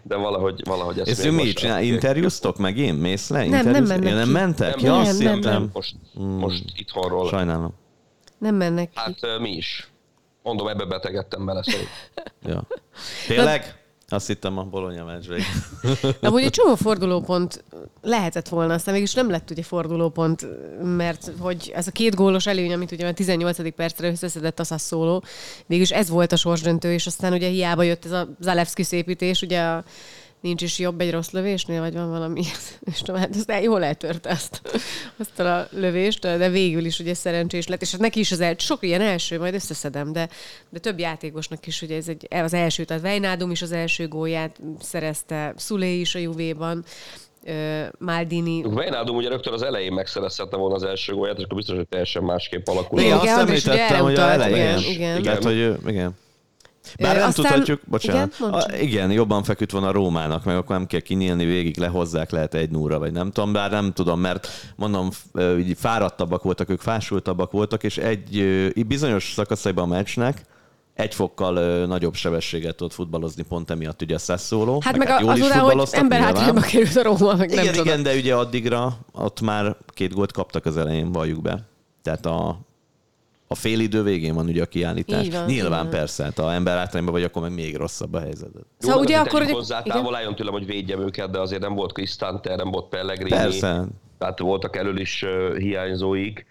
[0.02, 1.82] De valahogy, valahogy ezt Ez mi csinál?
[1.82, 2.94] Interjúztok meg én?
[2.94, 3.46] Mész le?
[3.46, 4.76] Nem, nem mennek nem mentek?
[4.76, 5.70] Nem, ja, nem, nem, nem.
[5.72, 7.28] Most, most itthonról.
[7.28, 7.74] Sajnálom.
[8.38, 8.98] Nem mennek ki.
[8.98, 9.90] Hát mi is.
[10.42, 11.86] Mondom, ebbe betegedtem bele, szóval.
[12.42, 12.62] ja.
[13.26, 13.79] Tényleg?
[14.12, 15.42] Azt hittem a Bologna meccsvég.
[16.20, 17.64] Amúgy egy csomó fordulópont
[18.02, 20.46] lehetett volna, aztán mégis nem lett ugye fordulópont,
[20.82, 23.74] mert hogy ez a két gólos előny, amit ugye a 18.
[23.74, 25.20] percre összeszedett a Sassuolo,
[25.66, 29.60] mégis ez volt a sorsdöntő, és aztán ugye hiába jött ez a Zalewski szépítés, ugye
[29.60, 29.84] a
[30.40, 32.40] nincs is jobb egy rossz lövésnél, vagy van valami,
[32.92, 34.60] és tudom, hát ezt jól eltört ezt,
[35.16, 38.54] azt a lövést, de végül is ugye szerencsés lett, és hát neki is az el,
[38.58, 40.28] sok ilyen első, majd összeszedem, de,
[40.70, 44.60] de több játékosnak is ugye ez egy, az első, tehát Vejnádum is az első gólját
[44.80, 46.84] szerezte, Szulé is a Juvéban,
[47.98, 48.62] Maldini.
[48.62, 52.22] Vejnádum ugye rögtön az elején megszerezhette volna az első gólját, és akkor biztos, hogy teljesen
[52.22, 53.00] másképp alakul.
[53.00, 54.78] Igen, azt említettem, hogy a elején.
[54.78, 55.22] Igen, igen.
[55.22, 56.16] Tehát, hogy, igen.
[56.98, 60.76] Bár nem Aztán, tudhatjuk, bocsánat, igen, a, igen, jobban feküdt van a Rómának, meg akkor
[60.76, 64.48] nem kell kinyílni végig, lehozzák lehet egy núra, vagy nem tudom, bár nem tudom, mert
[64.76, 65.08] mondom,
[65.58, 70.44] így fáradtabbak voltak, ők fásultabbak voltak, és egy bizonyos szakaszaiban a meccsnek,
[70.94, 74.78] egy fokkal ö, nagyobb sebességet tudott futballozni pont emiatt ugye a Sassuolo.
[74.80, 77.50] Hát meg, meg hát jól az is oda, hogy ember hátrányba került a Róma, meg
[77.50, 78.02] igen, nem igen, tudom.
[78.02, 81.68] de ugye addigra ott már két gólt kaptak az elején, valljuk be.
[82.02, 82.60] Tehát a,
[83.52, 85.28] a fél idő végén van ugye a kiállítás.
[85.28, 85.98] van, Nyilván igen.
[85.98, 88.50] persze, hát ha ember hátrányban vagy, akkor meg még rosszabb a helyzet.
[88.78, 89.42] Szóval Jó, ugye akkor...
[89.42, 89.52] Hogy...
[89.52, 93.30] Hozzá távol álljon tőlem, hogy védjem őket, de azért nem volt Cristante, nem volt Pellegrini.
[93.30, 93.84] Persze.
[94.18, 96.46] Tehát voltak elől is uh, hiányzóik.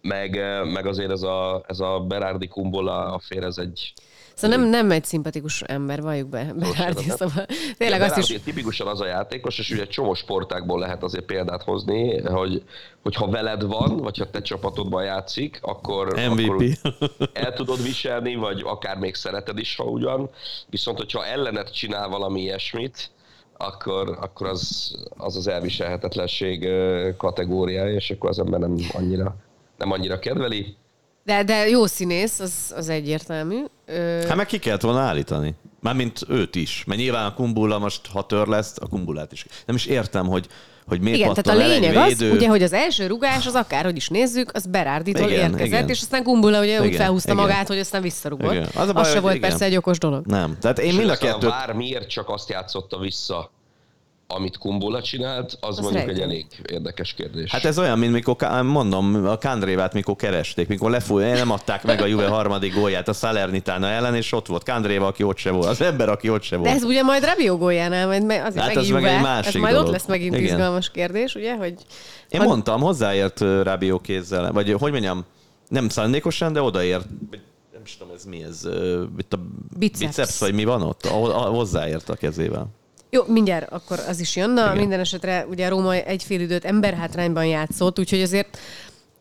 [0.00, 0.40] meg,
[0.72, 3.92] meg azért ez a, ez a Berardi Kumbola fér, ez egy,
[4.34, 8.40] Szóval nem, nem egy szimpatikus ember, valljuk be, Berardi, szóval tényleg ja, azt is...
[8.44, 12.62] tipikusan az a játékos, és ugye csomó sportákból lehet azért példát hozni, hogy,
[13.02, 16.78] hogy ha veled van, vagy ha te csapatodban játszik, akkor, MVP.
[16.82, 20.30] akkor el tudod viselni, vagy akár még szereted is, ha ugyan.
[20.66, 23.10] Viszont, hogyha ellened csinál valami ilyesmit,
[23.56, 26.68] akkor, akkor az, az az elviselhetetlenség
[27.16, 29.36] kategóriája, és akkor az ember nem annyira,
[29.78, 30.76] nem annyira kedveli.
[31.24, 33.64] De, de jó színész, az, az egyértelmű.
[33.86, 34.22] Ö...
[34.28, 35.54] Hát meg ki kellett volna állítani.
[35.80, 36.84] Mármint őt is.
[36.86, 39.46] Mert nyilván a kumbula most, ha tör lesz, a kumbulát is.
[39.66, 40.46] Nem is értem, hogy,
[40.86, 42.32] hogy miért Igen, tehát a lényeg az, védő...
[42.32, 45.88] ugye, hogy az első rugás, az akárhogy is nézzük, az Berárditól igen, érkezett, igen.
[45.88, 47.44] és aztán Kumbula ugye igen, úgy felhúzta igen.
[47.44, 48.52] magát, hogy aztán visszarugott.
[48.52, 48.68] Igen.
[48.74, 49.48] Az, a baj, az se volt igen.
[49.48, 50.26] persze egy okos dolog.
[50.26, 50.56] Nem.
[50.60, 51.50] Tehát én mind a kettőt...
[51.50, 53.50] Vár miért csak azt játszotta vissza,
[54.26, 56.22] amit Kumbula csinált, az, az mondjuk rejtő.
[56.22, 57.50] egy elég érdekes kérdés.
[57.50, 62.00] Hát ez olyan, mint mikor, mondom, a Kandrévát mikor keresték, mikor lefúj, nem adták meg
[62.00, 65.66] a Juve harmadik gólját a Salernitana ellen, és ott volt Kandréva, aki ott se volt,
[65.66, 66.68] az ember, aki ott se volt.
[66.68, 69.72] De ez ugye majd Rabió góljánál, majd azért hát ez meg egy másik ez majd
[69.72, 69.86] dolog.
[69.86, 70.46] ott lesz megint Igen.
[70.46, 71.74] izgalmas kérdés, ugye, hogy...
[72.28, 72.48] Én had...
[72.48, 75.24] mondtam, hozzáért Rabió kézzel, vagy hogy mondjam,
[75.68, 77.06] nem szándékosan, de odaért,
[77.72, 78.68] nem is tudom, ez mi ez,
[79.18, 79.38] itt a
[79.78, 82.68] biceps, biceps vagy mi van ott, hozzáért a kezével.
[83.16, 84.50] Jó, mindjárt akkor az is jön.
[84.50, 88.58] Na, minden esetre ugye Róma egy fél időt emberhátrányban játszott, úgyhogy azért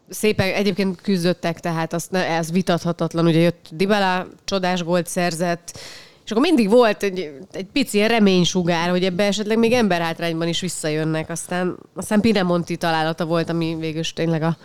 [0.10, 3.26] szépen egyébként küzdöttek, tehát az, ez vitathatatlan.
[3.26, 5.80] Ugye jött Dybala, csodás gólt szerzett,
[6.26, 11.30] és akkor mindig volt egy, egy pici reménysugár, hogy ebbe esetleg még emberhátrányban is visszajönnek.
[11.30, 14.58] Aztán, aztán Pinemonti találata volt, ami végül tényleg a,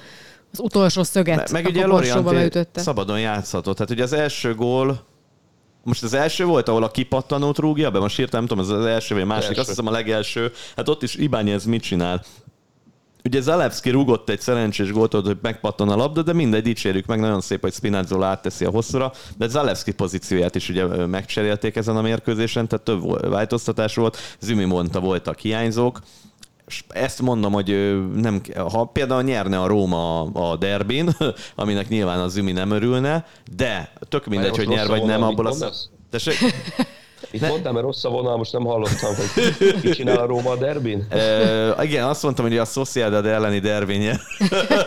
[0.52, 3.76] az utolsó szöget meg, meg ugye Lorient szabadon játszhatott.
[3.76, 5.06] Tehát ugye az első gól
[5.86, 7.98] most az első volt, ahol a kipattanót rúgja be?
[7.98, 9.60] Most írtam, nem tudom, ez az első vagy a második, első.
[9.60, 10.52] azt hiszem a legelső.
[10.76, 12.24] Hát ott is Ibányez mit csinál?
[13.24, 17.40] Ugye Zalewski rúgott egy szerencsés gólt, hogy megpattan a labda, de mindegy, dicsérjük meg, nagyon
[17.40, 22.68] szép, hogy Spinazzola átteszi a hosszúra, de Zalewski pozícióját is ugye megcserélték ezen a mérkőzésen,
[22.68, 26.00] tehát több változtatás volt, Zümi mondta, voltak hiányzók,
[26.66, 28.40] és ezt mondom, hogy nem,
[28.72, 31.16] ha például nyerne a Róma a derbin,
[31.54, 33.26] aminek nyilván az Zümi nem örülne,
[33.56, 35.88] de tök mindegy, hogy nyer vagy nem, abból az...
[36.10, 36.36] Tessék?
[37.30, 40.56] Itt mondtam, mert rossz a vonal, most nem hallottam, hogy ki csinál a Róma a
[40.56, 41.06] derbin?
[41.08, 44.20] E, igen, azt mondtam, hogy a Sociedad elleni derbinje.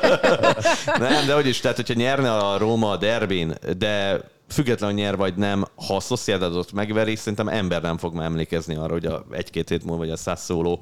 [1.00, 5.36] nem, de hogy is, tehát hogyha nyerne a Róma a derbin, de függetlenül nyer vagy
[5.36, 9.70] nem, ha a Sociedadot megveri, szerintem ember nem fog már emlékezni arra, hogy a egy-két
[9.70, 10.80] hét múlva vagy a Sassuolo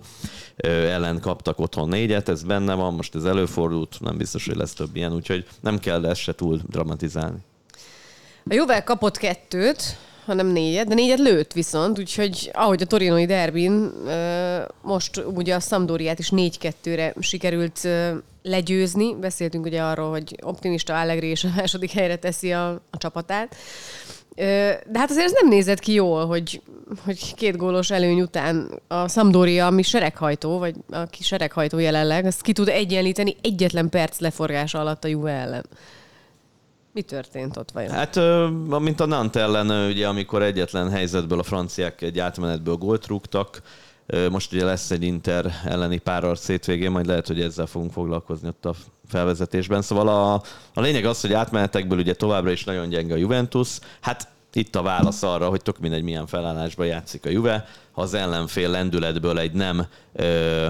[0.63, 4.95] ellen kaptak otthon négyet, ez benne van, most ez előfordult, nem biztos, hogy lesz több
[4.95, 7.37] ilyen, úgyhogy nem kell ezt se túl dramatizálni.
[8.49, 13.91] A Juve kapott kettőt, hanem négyet, de négyet lőtt viszont, úgyhogy ahogy a torinoi derbin,
[14.81, 17.87] most ugye a Sampdoriát is 4-2-re sikerült
[18.41, 19.15] legyőzni.
[19.15, 23.55] Beszéltünk ugye arról, hogy optimista Allegri és a második helyre teszi a, a csapatát.
[24.35, 26.61] De hát azért ez nem nézett ki jól, hogy,
[27.05, 32.51] hogy két gólos előny után a Sampdoria, ami sereghajtó, vagy aki sereghajtó jelenleg, azt ki
[32.51, 35.65] tud egyenlíteni egyetlen perc leforgása alatt a Juve ellen.
[36.97, 37.91] Mi történt ott vajon?
[37.91, 38.19] Hát,
[38.79, 43.61] mint a Nant ellen, ugye, amikor egyetlen helyzetből a franciák egy átmenetből gólt rúgtak,
[44.29, 48.65] most ugye lesz egy Inter elleni párarc szétvégén, majd lehet, hogy ezzel fogunk foglalkozni ott
[48.65, 48.73] a
[49.07, 49.81] felvezetésben.
[49.81, 50.33] Szóval a,
[50.73, 53.79] a lényeg az, hogy átmenetekből ugye továbbra is nagyon gyenge a Juventus.
[54.01, 57.65] Hát itt a válasz arra, hogy tök mindegy milyen felállásban játszik a Juve.
[57.91, 60.67] Ha az ellenfél lendületből egy nem ö,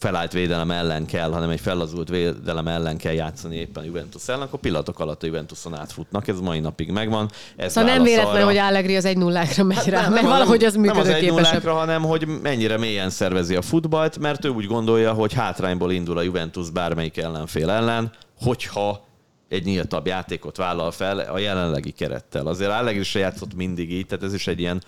[0.00, 4.60] felállt védelem ellen kell, hanem egy fellazult védelem ellen kell játszani éppen Juventus ellen, akkor
[4.60, 7.30] pillanatok alatt a Juventuson átfutnak, ez mai napig megvan.
[7.56, 8.44] Ez szóval nem véletlen, arra...
[8.44, 11.24] hogy Allegri az egy nullákra megy hát rá, nem, mert nem, valahogy az működőképesebb.
[11.24, 15.12] Nem az egy nullákra, hanem hogy mennyire mélyen szervezi a futballt, mert ő úgy gondolja,
[15.12, 19.08] hogy hátrányból indul a Juventus bármelyik ellenfél ellen, hogyha
[19.50, 22.46] egy nyíltabb játékot vállal fel a jelenlegi kerettel.
[22.46, 24.82] Azért Allegri se játszott mindig így, tehát ez is egy ilyen,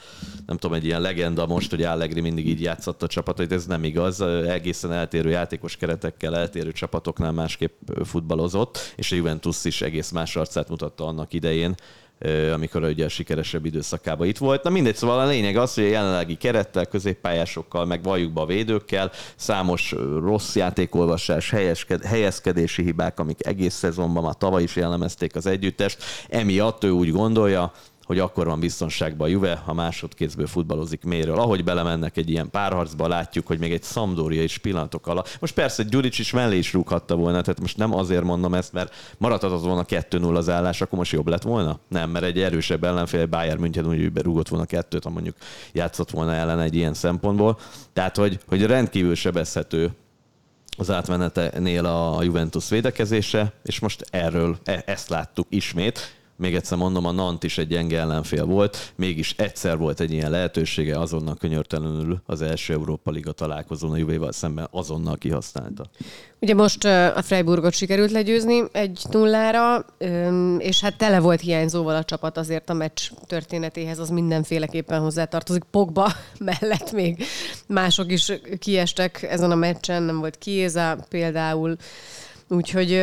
[0.46, 3.84] nem tudom, egy ilyen legenda most, hogy Allegri mindig így játszott a csapatot, ez nem
[3.84, 4.20] igaz.
[4.48, 10.68] Egészen eltérő játékos keretekkel, eltérő csapatoknál másképp futballozott, és a Juventus is egész más arcát
[10.68, 11.74] mutatta annak idején,
[12.52, 14.62] amikor ugye a sikeresebb időszakában itt volt.
[14.62, 18.46] Na mindegy, szóval a lényeg az, hogy a jelenlegi kerettel, középpályásokkal, meg valljuk be a
[18.46, 25.46] védőkkel, számos rossz játékolvasás, helyesked, helyezkedési hibák, amik egész szezonban már tavaly is jellemezték az
[25.46, 26.04] együttest.
[26.28, 27.72] Emiatt ő úgy gondolja,
[28.04, 31.38] hogy akkor van biztonságban a Juve, ha másodkézből futballozik méről.
[31.38, 35.36] Ahogy belemennek egy ilyen párharcba, látjuk, hogy még egy Sampdoria is pillanatok alatt.
[35.40, 38.94] Most persze Gyuric is mellé is rúghatta volna, tehát most nem azért mondom ezt, mert
[39.18, 41.78] maradhatott volna 2-0 az állás, akkor most jobb lett volna?
[41.88, 45.36] Nem, mert egy erősebb ellenfél, Bayern München úgy rúgott volna kettőt, ha mondjuk
[45.72, 47.58] játszott volna ellen egy ilyen szempontból.
[47.92, 49.90] Tehát, hogy, hogy rendkívül sebezhető
[50.76, 56.21] az átmenetenél a Juventus védekezése, és most erről e- ezt láttuk ismét.
[56.42, 60.30] Még egyszer mondom, a Nant is egy gyenge ellenfél volt, mégis egyszer volt egy ilyen
[60.30, 65.84] lehetősége, azonnal könyörtelenül az első Európa Liga találkozón a Juvéval szemben azonnal kihasználta.
[66.40, 69.86] Ugye most a Freiburgot sikerült legyőzni egy nullára,
[70.58, 75.62] és hát tele volt hiányzóval a csapat azért a meccs történetéhez, az mindenféleképpen hozzátartozik.
[75.70, 77.24] Pogba mellett még
[77.66, 81.76] mások is kiestek ezen a meccsen, nem volt Kieza például,
[82.48, 83.02] úgyhogy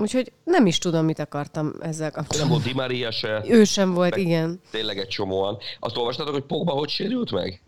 [0.00, 2.38] Úgyhogy nem is tudom, mit akartam ezzel kapcsolatban.
[2.38, 3.42] Nem volt Di Maria se.
[3.48, 4.60] Ő sem volt, igen.
[4.70, 5.58] Tényleg egy csomóan.
[5.80, 7.62] Azt olvastatok, hogy Pogba hogy sérült meg?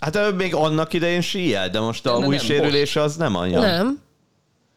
[0.00, 3.60] Hát még annak idején síjel, de most a nem, új nem, sérülése az nem anya.
[3.60, 4.02] Nem.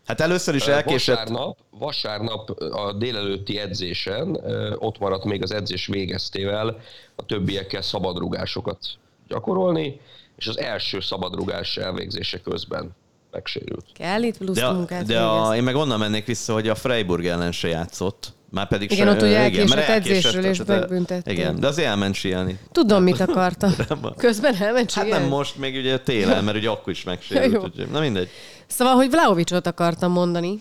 [0.05, 1.15] Hát először is elkésett.
[1.17, 4.39] Vasárnap, vasárnap a délelőtti edzésen
[4.75, 6.79] ott maradt még az edzés végeztével
[7.15, 8.79] a többiekkel szabadrugásokat
[9.27, 9.99] gyakorolni,
[10.35, 12.95] és az első szabadrugás elvégzése közben
[13.37, 13.85] megsérült.
[13.93, 17.25] Kell itt plusz de, munkát De a, én meg onnan mennék vissza, hogy a Freiburg
[17.25, 18.35] ellen se játszott.
[18.49, 21.37] Már pedig igen, se, ott ugye elkésett edzésről és megbüntették.
[21.37, 22.59] Igen, de azért elment síelni.
[22.71, 23.69] Tudom, mit akarta.
[24.17, 25.11] Közben elment síelni?
[25.11, 27.63] Hát nem most, még ugye télen, mert ugye akkor is megsérült.
[27.63, 28.29] Úgyhogy, na mindegy.
[28.67, 30.59] Szóval, hogy Vlaovicsot akartam mondani,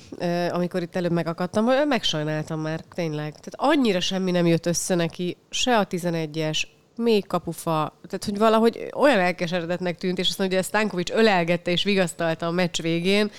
[0.51, 3.31] amikor itt előbb megakadtam, hogy megsajnáltam már, tényleg.
[3.31, 6.62] Tehát annyira semmi nem jött össze neki, se a 11-es,
[6.97, 11.84] még kapufa, tehát hogy valahogy olyan elkeseredetnek tűnt, és azt mondja, hogy Stankovics ölelgette és
[11.84, 13.30] vigasztalta a meccs végén,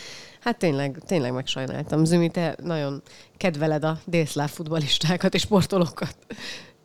[0.48, 2.06] Hát tényleg, tényleg megsajnáltam.
[2.06, 3.02] Zümi, te nagyon
[3.38, 6.16] kedveled a délszláv futbalistákat és sportolókat.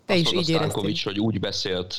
[0.07, 1.97] Te Azt is így Stankovics, hogy úgy beszélt,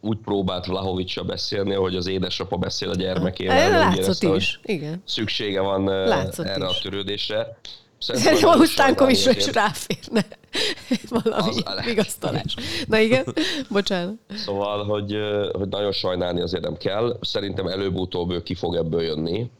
[0.00, 3.70] úgy próbált Vlahovicsra beszélni, hogy az édesapa beszél a gyermekével.
[3.70, 5.02] Látszott is, igen.
[5.06, 6.78] Szüksége van Látszott erre is.
[6.78, 7.58] a törődésre.
[8.00, 10.26] Szerintem Stankovicsra is ráférne
[11.22, 12.56] valami az, vigasztalás.
[12.86, 13.24] Na igen,
[13.68, 14.14] bocsánat.
[14.34, 15.16] Szóval, hogy,
[15.52, 17.18] hogy nagyon sajnálni azért nem kell.
[17.20, 19.50] Szerintem előbb-utóbb ő ki fog ebből jönni.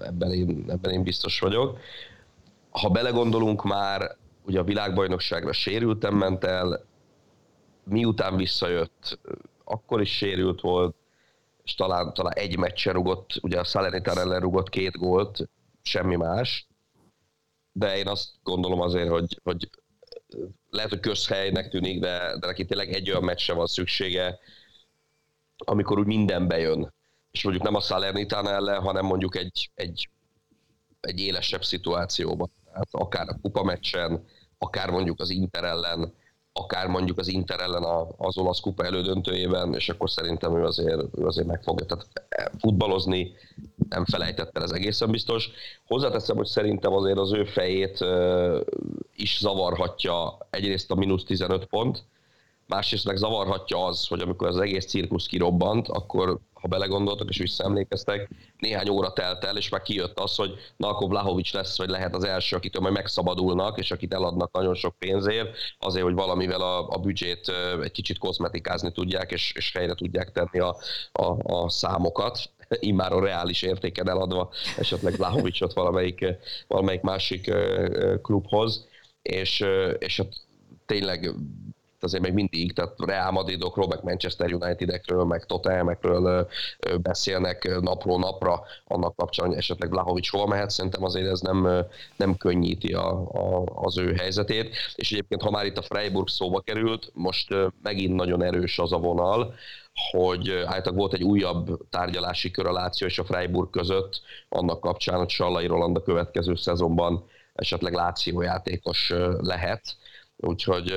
[0.00, 1.78] Ebben én, ebben én biztos vagyok.
[2.70, 4.16] Ha belegondolunk már,
[4.46, 6.84] ugye a világbajnokságra sérültem ment el,
[7.84, 9.18] miután visszajött,
[9.64, 10.94] akkor is sérült volt,
[11.64, 15.48] és talán, talán egy meccsen rugott, ugye a Salernitán ellen rugott két gólt,
[15.82, 16.66] semmi más,
[17.76, 19.70] de én azt gondolom azért, hogy, hogy
[20.70, 24.38] lehet, hogy közhelynek tűnik, de, de neki tényleg egy olyan meccsre van szüksége,
[25.56, 26.94] amikor úgy minden bejön.
[27.30, 30.08] És mondjuk nem a Salernitán ellen, hanem mondjuk egy, egy,
[31.00, 32.52] egy élesebb szituációban.
[32.64, 34.24] Tehát akár a kupa meccsen,
[34.58, 36.14] akár mondjuk az Inter ellen,
[36.60, 37.84] akár mondjuk az Inter ellen
[38.16, 41.86] az olasz kupa elődöntőjében, és akkor szerintem ő azért, ő azért meg fogja.
[41.86, 42.06] Tehát
[42.58, 43.32] futballozni
[43.88, 45.50] nem felejtett el, ez egészen biztos.
[45.86, 48.04] Hozzáteszem, hogy szerintem azért az ő fejét
[49.16, 52.04] is zavarhatja egyrészt a mínusz 15 pont,
[52.66, 58.28] másrészt meg zavarhatja az, hogy amikor az egész cirkusz kirobbant, akkor ha belegondoltak és visszaemlékeztek,
[58.58, 62.14] néhány óra telt el, és már kijött az, hogy na akkor Vlahovics lesz, vagy lehet
[62.14, 66.88] az első, akitől majd megszabadulnak, és akit eladnak nagyon sok pénzért, azért, hogy valamivel a,
[66.88, 67.52] a büdzsét
[67.82, 70.76] egy kicsit kozmetikázni tudják, és, és helyre tudják tenni a,
[71.12, 72.38] a, a számokat
[72.90, 76.26] immár a reális értéken eladva esetleg Vlahovicsot valamelyik,
[76.68, 77.52] valamelyik másik
[78.22, 78.86] klubhoz,
[79.22, 79.64] és,
[79.98, 80.22] és
[80.86, 81.30] tényleg
[82.04, 86.48] azért még mindig, tehát Real Madridokról, meg Manchester Unitedekről, meg Tottenhamekről
[87.02, 91.86] beszélnek napról napra annak kapcsán, hogy esetleg Vlahovics hova mehet, szerintem azért ez nem,
[92.16, 94.76] nem könnyíti a, a, az ő helyzetét.
[94.94, 98.98] És egyébként, ha már itt a Freiburg szóba került, most megint nagyon erős az a
[98.98, 99.54] vonal,
[100.10, 105.18] hogy általában volt egy újabb tárgyalási kör a Láció és a Freiburg között, annak kapcsán,
[105.18, 107.24] hogy Sallai Roland a következő szezonban
[107.54, 109.96] esetleg Láció játékos lehet
[110.36, 110.92] úgyhogy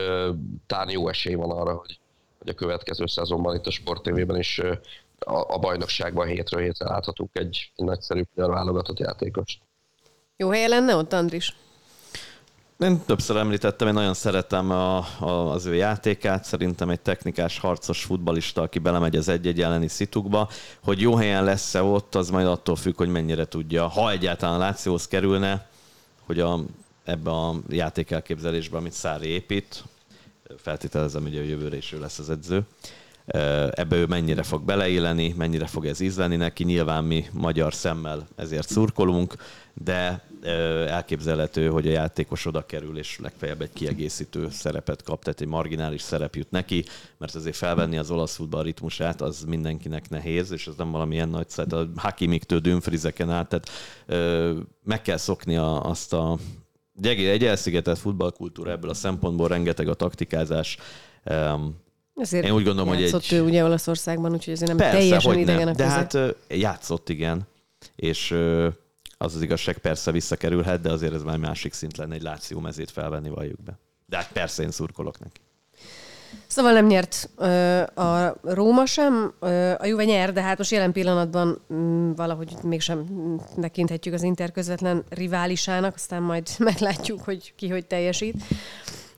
[0.68, 2.00] talán jó esély van arra, hogy,
[2.40, 4.60] hogy a következő szezonban itt a Sport TV-ben is
[5.20, 9.60] a, a bajnokságban hétről hétre láthatunk egy, nagyszerű válogatott játékost.
[10.38, 11.56] Jó helye lenne ott, Andris?
[12.80, 18.04] Én többször említettem, én nagyon szeretem a, a, az ő játékát, szerintem egy technikás, harcos
[18.04, 20.50] futbalista, aki belemegy az egy-egy elleni szitukba.
[20.84, 23.88] Hogy jó helyen lesz-e ott, az majd attól függ, hogy mennyire tudja.
[23.88, 25.68] Ha egyáltalán a Lációhoz kerülne,
[26.26, 26.60] hogy a
[27.08, 29.84] ebbe a játékelképzelésbe, amit Szári épít,
[30.58, 32.66] feltételezem, hogy a jövőre is ő lesz az edző,
[33.72, 38.70] ebbe ő mennyire fog beleéleni, mennyire fog ez ízleni neki, nyilván mi magyar szemmel ezért
[38.70, 39.36] szurkolunk,
[39.74, 40.26] de
[40.88, 46.02] elképzelhető, hogy a játékos oda kerül, és legfeljebb egy kiegészítő szerepet kap, tehát egy marginális
[46.02, 46.86] szerep jut neki,
[47.18, 51.50] mert azért felvenni az olasz futball ritmusát, az mindenkinek nehéz, és ez nem valamilyen nagy
[51.50, 53.70] szert, a Hakimiktől Dünfrizeken át, tehát
[54.84, 56.38] meg kell szokni azt a
[57.00, 60.78] Gyegi, egy elszigetelt futballkultúra ebből a szempontból, rengeteg a taktikázás.
[62.16, 63.34] Ezért Én úgy gondolom, hogy egy...
[63.34, 65.76] ő ugye Olaszországban, úgyhogy ezért nem Persze, teljesen idegen nem.
[65.76, 66.18] De hát
[66.48, 67.48] játszott, igen.
[67.96, 68.32] és
[69.18, 72.92] az az igazság persze visszakerülhet, de azért ez már másik szint lenne egy Láció mezét
[72.92, 73.80] felvenni, valljuk be.
[74.06, 75.40] De hát persze én szurkolok neki.
[76.58, 80.92] Szóval nem nyert ö, a Róma sem, ö, a Juve nyer, de hát most jelen
[80.92, 83.06] pillanatban m, mm, valahogy mégsem
[83.56, 88.36] nekinthetjük az Inter közvetlen riválisának, aztán majd meglátjuk, hogy ki hogy teljesít.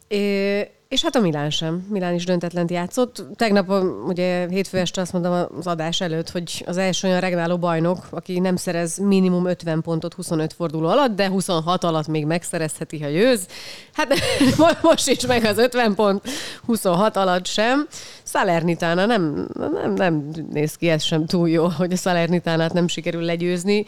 [0.10, 1.88] É, és hát a Milán sem.
[1.90, 3.24] Milán is döntetlent játszott.
[3.36, 8.08] Tegnap, ugye hétfő este azt mondtam az adás előtt, hogy az első olyan regnáló bajnok,
[8.10, 13.08] aki nem szerez minimum 50 pontot 25 forduló alatt, de 26 alatt még megszerezheti, ha
[13.08, 13.48] győz.
[13.94, 14.14] Hát
[14.82, 16.30] most is meg az 50 pont,
[16.66, 17.88] 26 alatt sem.
[18.24, 23.22] Salernitana nem, nem, nem néz ki ez sem túl jó, hogy a Salernitánát nem sikerül
[23.22, 23.86] legyőzni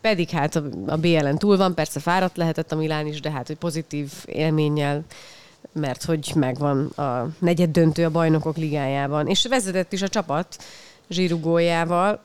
[0.00, 0.56] pedig hát
[0.86, 5.04] a BL-en túl van, persze fáradt lehetett a Milán is, de hát hogy pozitív élménnyel
[5.72, 9.26] mert hogy megvan a negyed döntő a bajnokok ligájában.
[9.26, 10.56] És vezetett is a csapat
[11.08, 12.20] zsírugójával.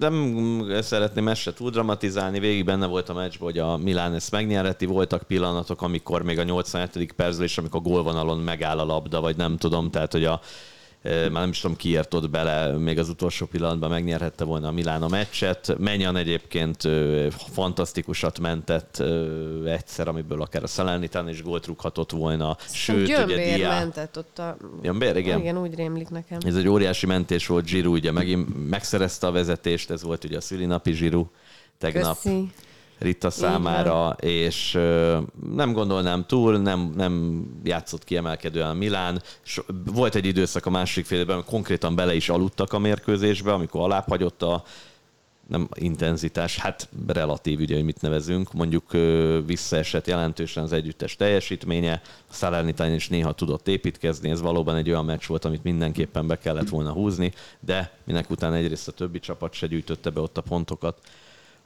[0.00, 4.30] Nem szeretném ezt se túl dramatizálni, végig benne volt a meccsben, hogy a Milán ezt
[4.30, 7.12] megnyereti, voltak pillanatok, amikor még a 87.
[7.12, 10.40] percben is, amikor gólvonalon megáll a labda, vagy nem tudom, tehát hogy a
[11.02, 14.70] már nem is tudom ki ért ott bele, még az utolsó pillanatban megnyerhette volna a
[14.70, 15.74] Milán a meccset.
[15.78, 16.88] Menyan egyébként
[17.52, 19.02] fantasztikusat mentett
[19.66, 22.56] egyszer, amiből akár a Salernitán is gólt rúghatott volna.
[22.72, 23.78] Sőt, Gyömbér ugye Diá...
[23.78, 24.56] mentett ott a...
[24.82, 25.38] Gyömbér, igen.
[25.38, 26.38] Igen, úgy rémlik nekem.
[26.40, 30.40] Ez egy óriási mentés volt, Giroud ugye megint megszerezte a vezetést, ez volt ugye a
[30.40, 31.26] szülinapi Giroud
[31.78, 32.22] tegnap.
[32.22, 32.50] Köszi.
[33.00, 34.72] Rita számára, és
[35.52, 39.22] nem gondolnám túl, nem, nem játszott kiemelkedően a Milán.
[39.84, 44.64] Volt egy időszak a másik félben, konkrétan bele is aludtak a mérkőzésbe, amikor alábbhagyott a
[45.50, 48.90] nem intenzitás, hát relatív, ugye, hogy mit nevezünk, mondjuk
[49.46, 55.04] visszaesett jelentősen az együttes teljesítménye, a Salernitán is néha tudott építkezni, ez valóban egy olyan
[55.04, 59.52] meccs volt, amit mindenképpen be kellett volna húzni, de minek után egyrészt a többi csapat
[59.52, 60.98] se gyűjtötte be ott a pontokat,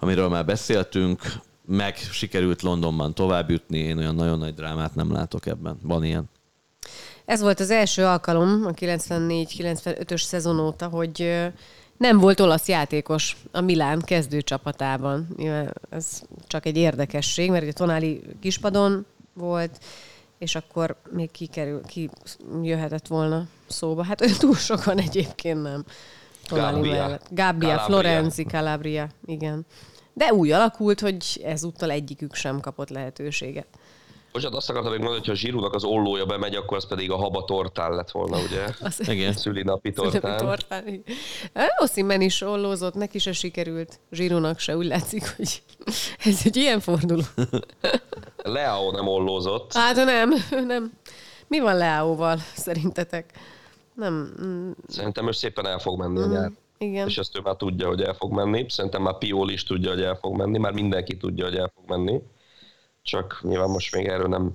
[0.05, 1.21] amiről már beszéltünk,
[1.67, 5.79] meg sikerült Londonban tovább jutni, én olyan nagyon nagy drámát nem látok ebben.
[5.83, 6.25] Van ilyen?
[7.25, 11.43] Ez volt az első alkalom a 94-95-ös szezon óta, hogy
[11.97, 15.29] nem volt olasz játékos a Milán kezdő csapatában.
[15.91, 19.79] Ez csak egy érdekesség, mert ugye Tonáli kispadon volt,
[20.39, 22.11] és akkor még kikerül, ki
[22.63, 24.05] jöhetett volna szóba.
[24.05, 25.85] Hát ő túl sokan egyébként nem.
[26.47, 26.93] Tonáli Gabbia.
[26.93, 27.27] mellett.
[27.31, 27.79] Gabbia, Calabria.
[27.79, 29.67] Florenzi, Calabria, igen.
[30.15, 33.67] De úgy alakult, hogy ezúttal egyikük sem kapott lehetőséget.
[34.35, 37.17] Bocsánat, azt akartam még mondani, hogy ha Zsirúnak az ollója bemegy, akkor az pedig a
[37.17, 38.65] haba tortán lett volna, ugye?
[38.89, 39.33] Az Igen.
[39.33, 40.37] Szülinapi tortán.
[40.37, 41.05] Tortán.
[41.79, 44.01] Oszimben is ollózott, neki se sikerült.
[44.11, 45.63] Zsirúnak se úgy látszik, hogy
[46.25, 47.23] ez egy ilyen forduló.
[48.43, 49.73] Leao nem ollózott.
[49.73, 50.35] Hát nem,
[50.67, 50.93] nem.
[51.47, 53.31] Mi van Leaóval szerintetek?
[53.95, 54.35] Nem.
[54.43, 54.71] Mm.
[54.89, 56.23] Szerintem ő szépen el fog menni mm.
[56.23, 56.51] a nyár.
[56.85, 57.09] Igen.
[57.09, 58.67] És ezt ő már tudja, hogy el fog menni.
[58.69, 60.59] Szerintem már Piol is tudja, hogy el fog menni.
[60.59, 62.21] Már mindenki tudja, hogy el fog menni.
[63.03, 64.55] Csak nyilván most még erről nem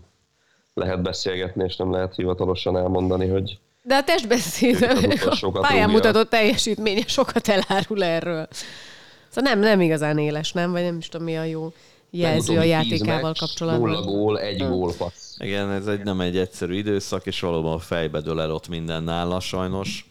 [0.73, 4.81] lehet beszélgetni, és nem lehet hivatalosan elmondani, hogy de a testbeszéd,
[5.41, 8.47] a pályán mutatott teljesítménye sokat elárul erről.
[9.29, 10.71] Szóval nem, nem igazán éles, nem?
[10.71, 11.73] Vagy nem is tudom, mi a jó
[12.09, 13.89] jelző a játékával meccs, kapcsolatban.
[13.89, 14.69] Nulla gól, egy hmm.
[14.69, 15.35] gól passz.
[15.39, 19.03] Igen, ez egy, nem egy egyszerű időszak, és valóban a fejbe dől el ott minden
[19.03, 20.08] nála sajnos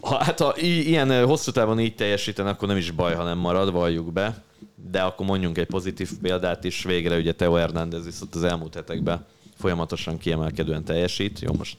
[0.00, 3.72] ha, hát ha ilyen hosszú távon így teljesíten, akkor nem is baj, ha nem marad,
[3.72, 4.42] valljuk be.
[4.90, 6.82] De akkor mondjunk egy pozitív példát is.
[6.82, 9.26] Végre ugye Teo Hernández viszont az elmúlt hetekben
[9.58, 11.40] folyamatosan kiemelkedően teljesít.
[11.40, 11.76] Jó, most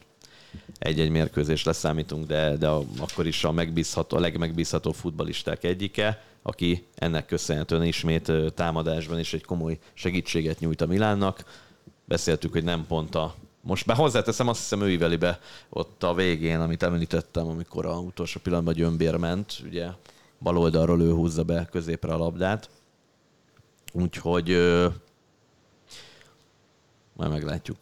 [0.79, 2.67] egy-egy mérkőzés leszámítunk, de, de
[2.99, 9.43] akkor is a, megbízható, a legmegbízható futbalisták egyike, aki ennek köszönhetően ismét támadásban is egy
[9.43, 11.43] komoly segítséget nyújt a Milánnak.
[12.05, 13.35] Beszéltük, hogy nem pont a
[13.65, 15.39] most be hozzáteszem, azt hiszem ő íveli be
[15.69, 19.87] ott a végén, amit említettem, amikor a utolsó pillanatban Gyömbér ment, ugye
[20.39, 22.69] bal oldalról ő húzza be középre a labdát.
[23.93, 24.87] Úgyhogy ö,
[27.13, 27.77] majd meglátjuk.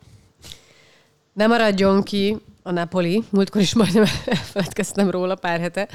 [1.33, 5.89] Ne maradjon ki a Napoli, múltkor is majdnem elfeledkeztem róla pár hete,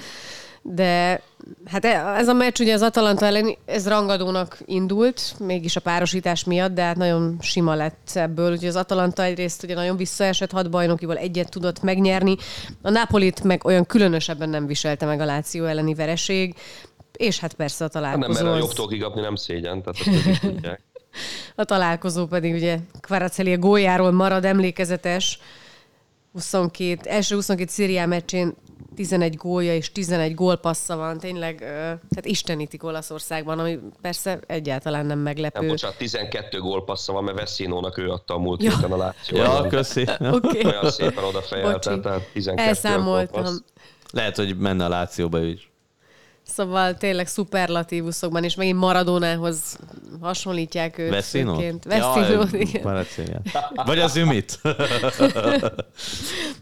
[0.75, 1.23] de
[1.64, 6.45] hát e, ez a meccs ugye az Atalanta ellen, ez rangadónak indult, mégis a párosítás
[6.45, 8.53] miatt, de hát nagyon sima lett ebből.
[8.53, 12.37] Ugye az Atalanta egyrészt ugye nagyon visszaesett, hat bajnokival egyet tudott megnyerni.
[12.83, 16.55] A Napolit meg olyan különösebben nem viselte meg a Láció elleni vereség,
[17.12, 18.27] és hát persze a találkozó.
[18.27, 20.81] Hát nem, mert a jogtól kikapni nem szégyen, tehát ezt tudják.
[21.55, 25.39] A találkozó pedig ugye Kvaratskhelia gójáról marad emlékezetes.
[26.33, 28.55] 22, első 22 Szíriá meccsén
[28.99, 35.61] 11 gólja és 11 gólpassza van, tényleg, tehát istenítik Olaszországban, ami persze egyáltalán nem meglepő.
[35.61, 38.74] Nem, bocsánat, 12 gólpassza van, mert Vessinónak ő adta a múlt ja.
[38.74, 39.36] héten a Láció.
[39.36, 40.03] Ja, köszi.
[40.20, 40.64] okay.
[40.64, 43.55] Olyan szépen odafejelte, tehát 12 Elszámoltam.
[44.11, 45.68] Lehet, hogy menne a Lációba is.
[46.49, 49.78] Szóval tényleg szuperlatívuszokban, és megint Maradónához
[50.20, 51.11] hasonlítják őt.
[51.11, 51.55] Veszino?
[51.55, 51.84] főként.
[51.84, 53.03] Veszino, igen.
[53.74, 54.61] Vagy az ümit.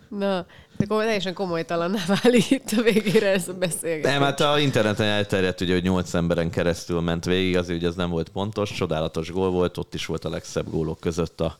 [0.08, 4.12] Na, de komoly, teljesen komolytalanná válik itt a végére ez a beszélgetés.
[4.12, 7.94] Nem, hát a interneten elterjedt, ugye, hogy nyolc emberen keresztül ment végig, azért, hogy ez
[7.94, 11.56] nem volt pontos, csodálatos gól volt, ott is volt a legszebb gólok között a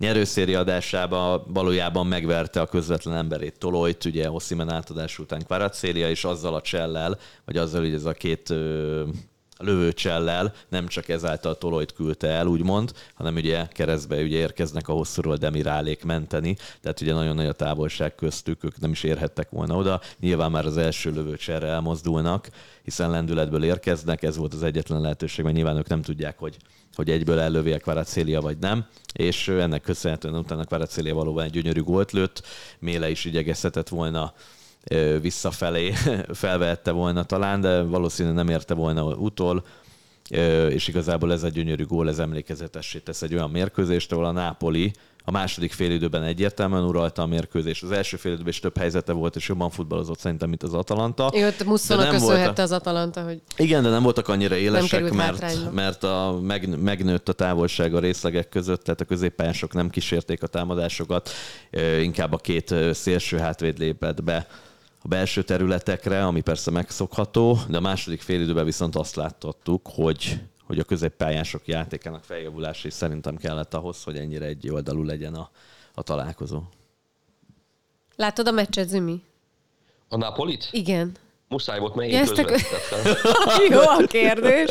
[0.00, 6.54] nyerőszéri adásában valójában megverte a közvetlen emberét Tolojt, ugye Ossimen átadás után Kvaratszéria, és azzal
[6.54, 8.54] a csellel, vagy azzal, hogy ez a két
[9.60, 14.92] ö, lövőcsellel nem csak ezáltal Tolojt küldte el, úgymond, hanem ugye keresztbe ugye érkeznek a
[14.92, 19.76] hosszúról Demirálék menteni, tehát ugye nagyon nagy a távolság köztük, ők nem is érhettek volna
[19.76, 20.00] oda.
[20.20, 22.48] Nyilván már az első lövőcserre elmozdulnak,
[22.82, 26.56] hiszen lendületből érkeznek, ez volt az egyetlen lehetőség, mert nyilván ők nem tudják, hogy,
[26.94, 31.82] hogy egyből ellövi a Kvaratszélia vagy nem, és ennek köszönhetően utána Kvaratszélia valóban egy gyönyörű
[31.82, 32.42] gólt lőtt,
[32.78, 34.32] Méle is igyekezhetett volna
[35.20, 35.92] visszafelé,
[36.32, 39.64] felvehette volna talán, de valószínűleg nem érte volna utol,
[40.68, 44.92] és igazából ez a gyönyörű gól, ez emlékezetessé tesz egy olyan mérkőzést, ahol a Nápoli
[45.24, 47.82] a második félidőben egyértelműen uralta a mérkőzés.
[47.82, 51.30] Az első félidőben is több helyzete volt, és jobban futballozott szerintem, mint az Atalanta.
[51.34, 55.72] Jó, nem köszönhette volt a- az Atalanta, hogy Igen, de nem voltak annyira élesek, mert,
[55.72, 60.46] mert a, meg, megnőtt a távolság a részlegek között, tehát a középpályások nem kísérték a
[60.46, 61.30] támadásokat,
[62.00, 64.46] inkább a két szélső hátvéd lépett be
[65.02, 70.40] a belső területekre, ami persze megszokható, de a második félidőben viszont azt láttattuk, hogy
[70.70, 75.50] hogy a középpályások játékának feljavulása is szerintem kellett ahhoz, hogy ennyire egy oldalú legyen a,
[75.94, 76.62] a találkozó.
[78.16, 79.22] Látod a meccset, Zümi?
[80.08, 80.68] A Napolit?
[80.70, 81.12] Igen.
[81.48, 83.32] Muszáj volt, mert Ja, én ezt a- közvetítettem.
[83.70, 84.70] Jó a kérdés.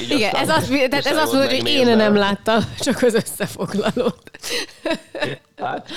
[0.00, 4.30] Így Igen, ez azt, tehát ez azt mondod, hogy én nem láttam, csak az összefoglalót.
[5.56, 5.90] Hát,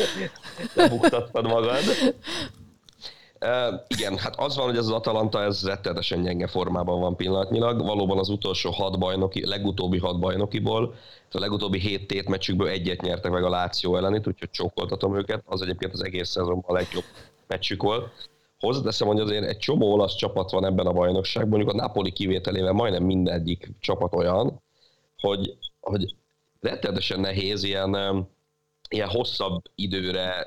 [0.73, 1.79] lebuktattad magad.
[3.87, 7.85] Igen, hát az van, hogy ez az Atalanta, ez rettenetesen gyenge formában van pillanatnyilag.
[7.85, 10.95] Valóban az utolsó hat bajnoki, legutóbbi hat bajnokiból,
[11.31, 15.43] a legutóbbi hét tétmeccsükből egyet nyertek meg a Láció ellenit, úgyhogy csókoltatom őket.
[15.45, 17.03] Az egyébként az egész szezonban a legjobb
[17.47, 18.11] meccsük volt.
[18.59, 22.73] Hozzáteszem, hogy azért egy csomó olasz csapat van ebben a bajnokságban, mondjuk a Napoli kivételével
[22.73, 24.61] majdnem mindegyik csapat olyan,
[25.17, 26.15] hogy, hogy
[26.61, 27.97] rettenetesen nehéz ilyen,
[28.89, 30.45] ilyen hosszabb időre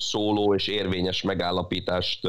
[0.00, 2.28] szóló és érvényes megállapítást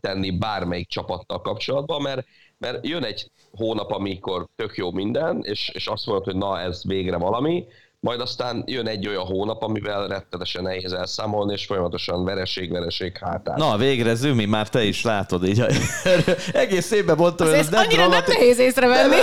[0.00, 2.26] tenni bármelyik csapattal kapcsolatban, mert,
[2.58, 6.84] mert jön egy hónap, amikor tök jó minden, és, és azt mondod, hogy na ez
[6.84, 7.64] végre valami,
[8.04, 13.54] majd aztán jön egy olyan hónap, amivel rettetesen nehéz elszámolni, és folyamatosan vereség, vereség hátán.
[13.58, 15.64] Na, végre Zümi, már te is látod, így
[16.52, 19.16] egész évben mondtam, hogy Ez ez ne, annyira nem dramati- nehéz észrevenni.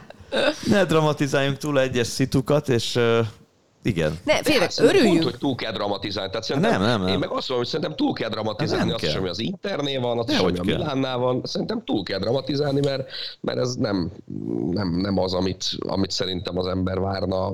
[0.74, 3.18] ne dramatizáljunk túl egyes szitukat, és uh,
[3.82, 4.18] igen.
[4.24, 5.12] Ne, félre, hát örüljünk.
[5.12, 6.30] Pont, hogy túl kell dramatizálni.
[6.30, 7.12] Tehát szerintem, Nem, nem, nem.
[7.12, 9.12] Én meg azt mondom, hogy szerintem túl kell dramatizálni Nem azt kell.
[9.12, 10.62] is, ami az Internél van, azt is, ami a.
[10.62, 11.40] Milánnál van.
[11.44, 13.10] Szerintem túl kell dramatizálni, mert,
[13.40, 14.12] mert ez nem,
[14.70, 17.52] nem, nem az, amit, amit szerintem az ember várna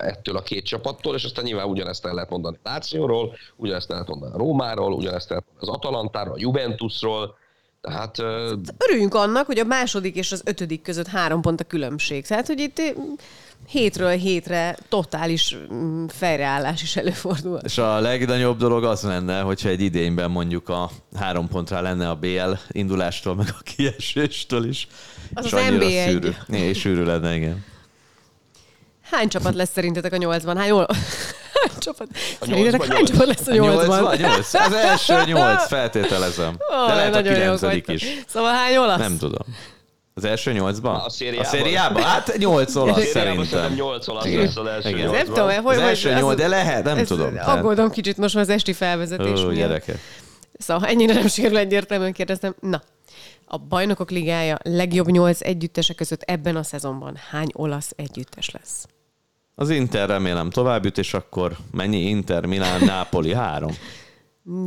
[0.00, 3.94] ettől a két csapattól, és aztán nyilván ugyanezt el lehet mondani a Lációról, ugyanezt el
[3.96, 7.40] lehet mondani a Rómáról, ugyanezt el lehet mondani az Atalantáról, a Juventusról,
[7.82, 12.26] tehát ö, Örüljünk annak, hogy a második és az ötödik között három pont a különbség.
[12.26, 12.92] Tehát, hogy itt eh,
[13.66, 17.58] hétről hétre totális mm, fejreállás is előfordul.
[17.62, 22.14] És a legnagyobb dolog az lenne, hogyha egy idényben mondjuk a három pontra lenne a
[22.14, 24.88] BL indulástól, meg a kieséstől is.
[25.34, 26.04] Az és az annyira NB1.
[26.04, 26.30] Szűrű.
[26.46, 27.64] Né, és sűrű lenne, igen.
[29.02, 30.56] Hány csapat lesz szerintetek a nyolcban?
[30.56, 30.86] Hány, ol...
[31.68, 32.06] hány csapat?
[32.40, 33.10] Szerintetek nyolcban hány nyolc.
[33.10, 34.16] csapat lesz a A nyolc, nyolcban?
[34.16, 34.54] nyolc?
[34.54, 36.56] Az első nyolc, feltételezem.
[36.86, 38.04] De lehet a kilencedik is.
[38.26, 38.98] Szóval hány olasz?
[38.98, 39.46] Nem tudom.
[40.14, 40.94] Az első nyolcban?
[41.00, 41.44] A szériában?
[41.44, 42.02] A szériában?
[42.02, 43.74] Hát nyolc olasz szerintem.
[43.74, 44.40] 8 olasz Igen.
[44.40, 45.10] lesz az első Igen.
[45.10, 47.38] Nem tudom, hogy Az első nyolc, de lehet, nem tudom.
[47.44, 49.98] Aggódom kicsit most már az esti felvezetés Ó, gyerekek.
[50.58, 52.54] Szóval ennyire nem sikerül egyértelműen kérdeztem.
[52.60, 52.82] Na,
[53.46, 58.86] a Bajnokok Ligája legjobb nyolc együttese között ebben a szezonban hány olasz együttes lesz?
[59.54, 63.34] Az Inter remélem tovább jut, és akkor mennyi Inter, Milán, Nápoli?
[63.34, 63.76] Három.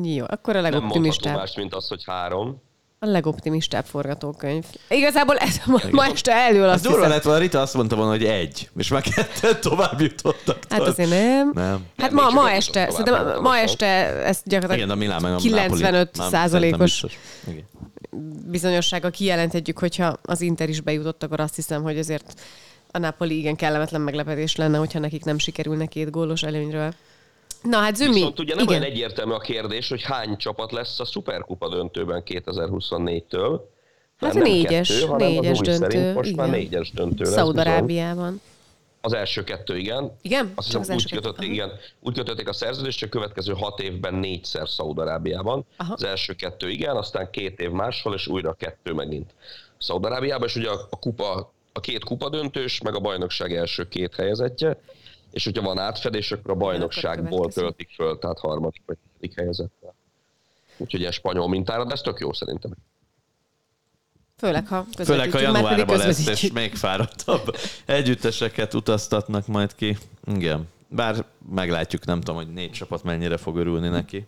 [0.04, 1.36] Jó, akkor a Nem legoptimistább.
[1.36, 2.64] más, mint az, hogy három.
[3.00, 4.66] A legoptimistább forgatókönyv.
[4.90, 8.12] Igazából ez ma, ma este elől Az azt durva lett volna, Rita azt mondta volna,
[8.12, 10.58] hogy egy, és már ketten tovább jutottak.
[10.70, 11.52] Hát azért nem.
[11.54, 11.86] Nem.
[11.98, 13.86] Hát Nem, ma, ma nem este, szerintem ma nem este
[14.26, 16.10] ez gyakorlatilag Igen, a Milán meg a 95 Nápoli.
[16.18, 17.06] Nem, százalékos
[18.46, 22.42] bizonyossággal kijelenthetjük, hogyha az Inter is bejutott, akkor azt hiszem, hogy azért
[22.96, 26.94] a Napoli igen kellemetlen meglepetés lenne, hogyha nekik nem sikerülne két gólos előnyről.
[27.62, 28.80] Na hát Zümi, Viszont ugye nem igen.
[28.80, 33.60] olyan egyértelmű a kérdés, hogy hány csapat lesz a Superkupa döntőben 2024-től.
[34.18, 36.60] Hát nem négyes, kettő, hanem az négyes új döntő, Szerint most már igen.
[36.60, 37.24] négyes döntő.
[37.24, 38.42] Szaudarábiában.
[39.02, 40.12] Az első kettő, igen.
[40.22, 40.52] Igen?
[40.56, 41.44] Azt hiszem az úgy Aha.
[41.44, 45.66] igen, úgy kötötték a szerződést, hogy a következő hat évben négyszer Szaudarábiában.
[45.78, 49.34] Az első kettő, igen, aztán két év máshol, és újra kettő megint
[49.78, 54.16] Szaudarábiában, és ugye a, a kupa, a két kupa döntős, meg a bajnokság első két
[54.16, 54.80] helyezettje,
[55.32, 59.96] és hogyha van átfedés, akkor a bajnokságból töltik föl, tehát harmadik vagy negyedik helyezettel.
[60.78, 62.72] Úgyhogy ilyen spanyol mintára, de ez tök jó szerintem.
[64.38, 69.98] Főleg, ha Főleg, ha januárban lesz, és még fáradtabb együtteseket utaztatnak majd ki.
[70.26, 70.68] Igen.
[70.88, 74.26] Bár meglátjuk, nem tudom, hogy négy csapat mennyire fog örülni neki,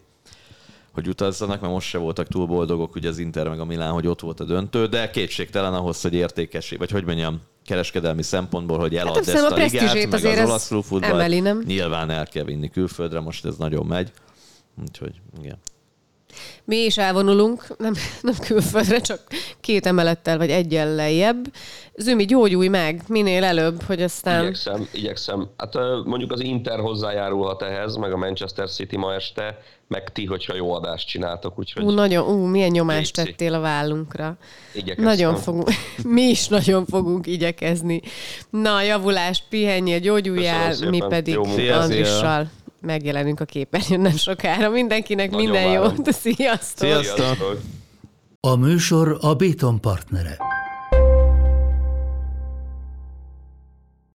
[0.98, 4.08] hogy utazzanak, mert most se voltak túl boldogok, ugye az Inter meg a Milán, hogy
[4.08, 8.96] ott volt a döntő, de kétségtelen ahhoz, hogy értékes, vagy hogy mondjam, kereskedelmi szempontból, hogy
[8.96, 11.64] elad azt ezt a a ligát, meg az olasz klubfutballt, emeli, nem?
[11.66, 14.12] nyilván el kell vinni külföldre, most ez nagyon megy.
[14.82, 15.58] Úgyhogy, igen.
[16.64, 19.20] Mi is elvonulunk, nem, nem külföldre, csak
[19.62, 21.54] két emelettel vagy egyel lejjebb.
[21.96, 24.42] Zümi, gyógyulj meg minél előbb, hogy aztán...
[24.42, 25.50] Igyekszem, igyekszem.
[25.58, 25.74] Hát
[26.06, 30.74] mondjuk az Inter hozzájárulhat ehhez, meg a Manchester City ma este, meg ti, hogyha jó
[30.74, 33.30] adást csináltok, úgyhogy Ú, nagyon, ú, milyen nyomást Léci.
[33.30, 34.38] tettél a vállunkra.
[34.74, 35.06] igyekeztem.
[35.06, 35.70] Nagyon fogunk,
[36.16, 38.02] mi is nagyon fogunk igyekezni.
[38.50, 41.38] Na, javulást, pihenjél, gyógyuljál, mi pedig.
[41.72, 42.50] Andrissal
[42.88, 44.70] megjelenünk a képernyőn nem sokára.
[44.70, 45.94] Mindenkinek Nagyon minden várom.
[45.98, 46.88] jót, sziasztok!
[46.88, 47.18] Sziasztok!
[47.18, 47.62] Sziasztok!
[48.40, 50.38] A műsor a Béton partnere.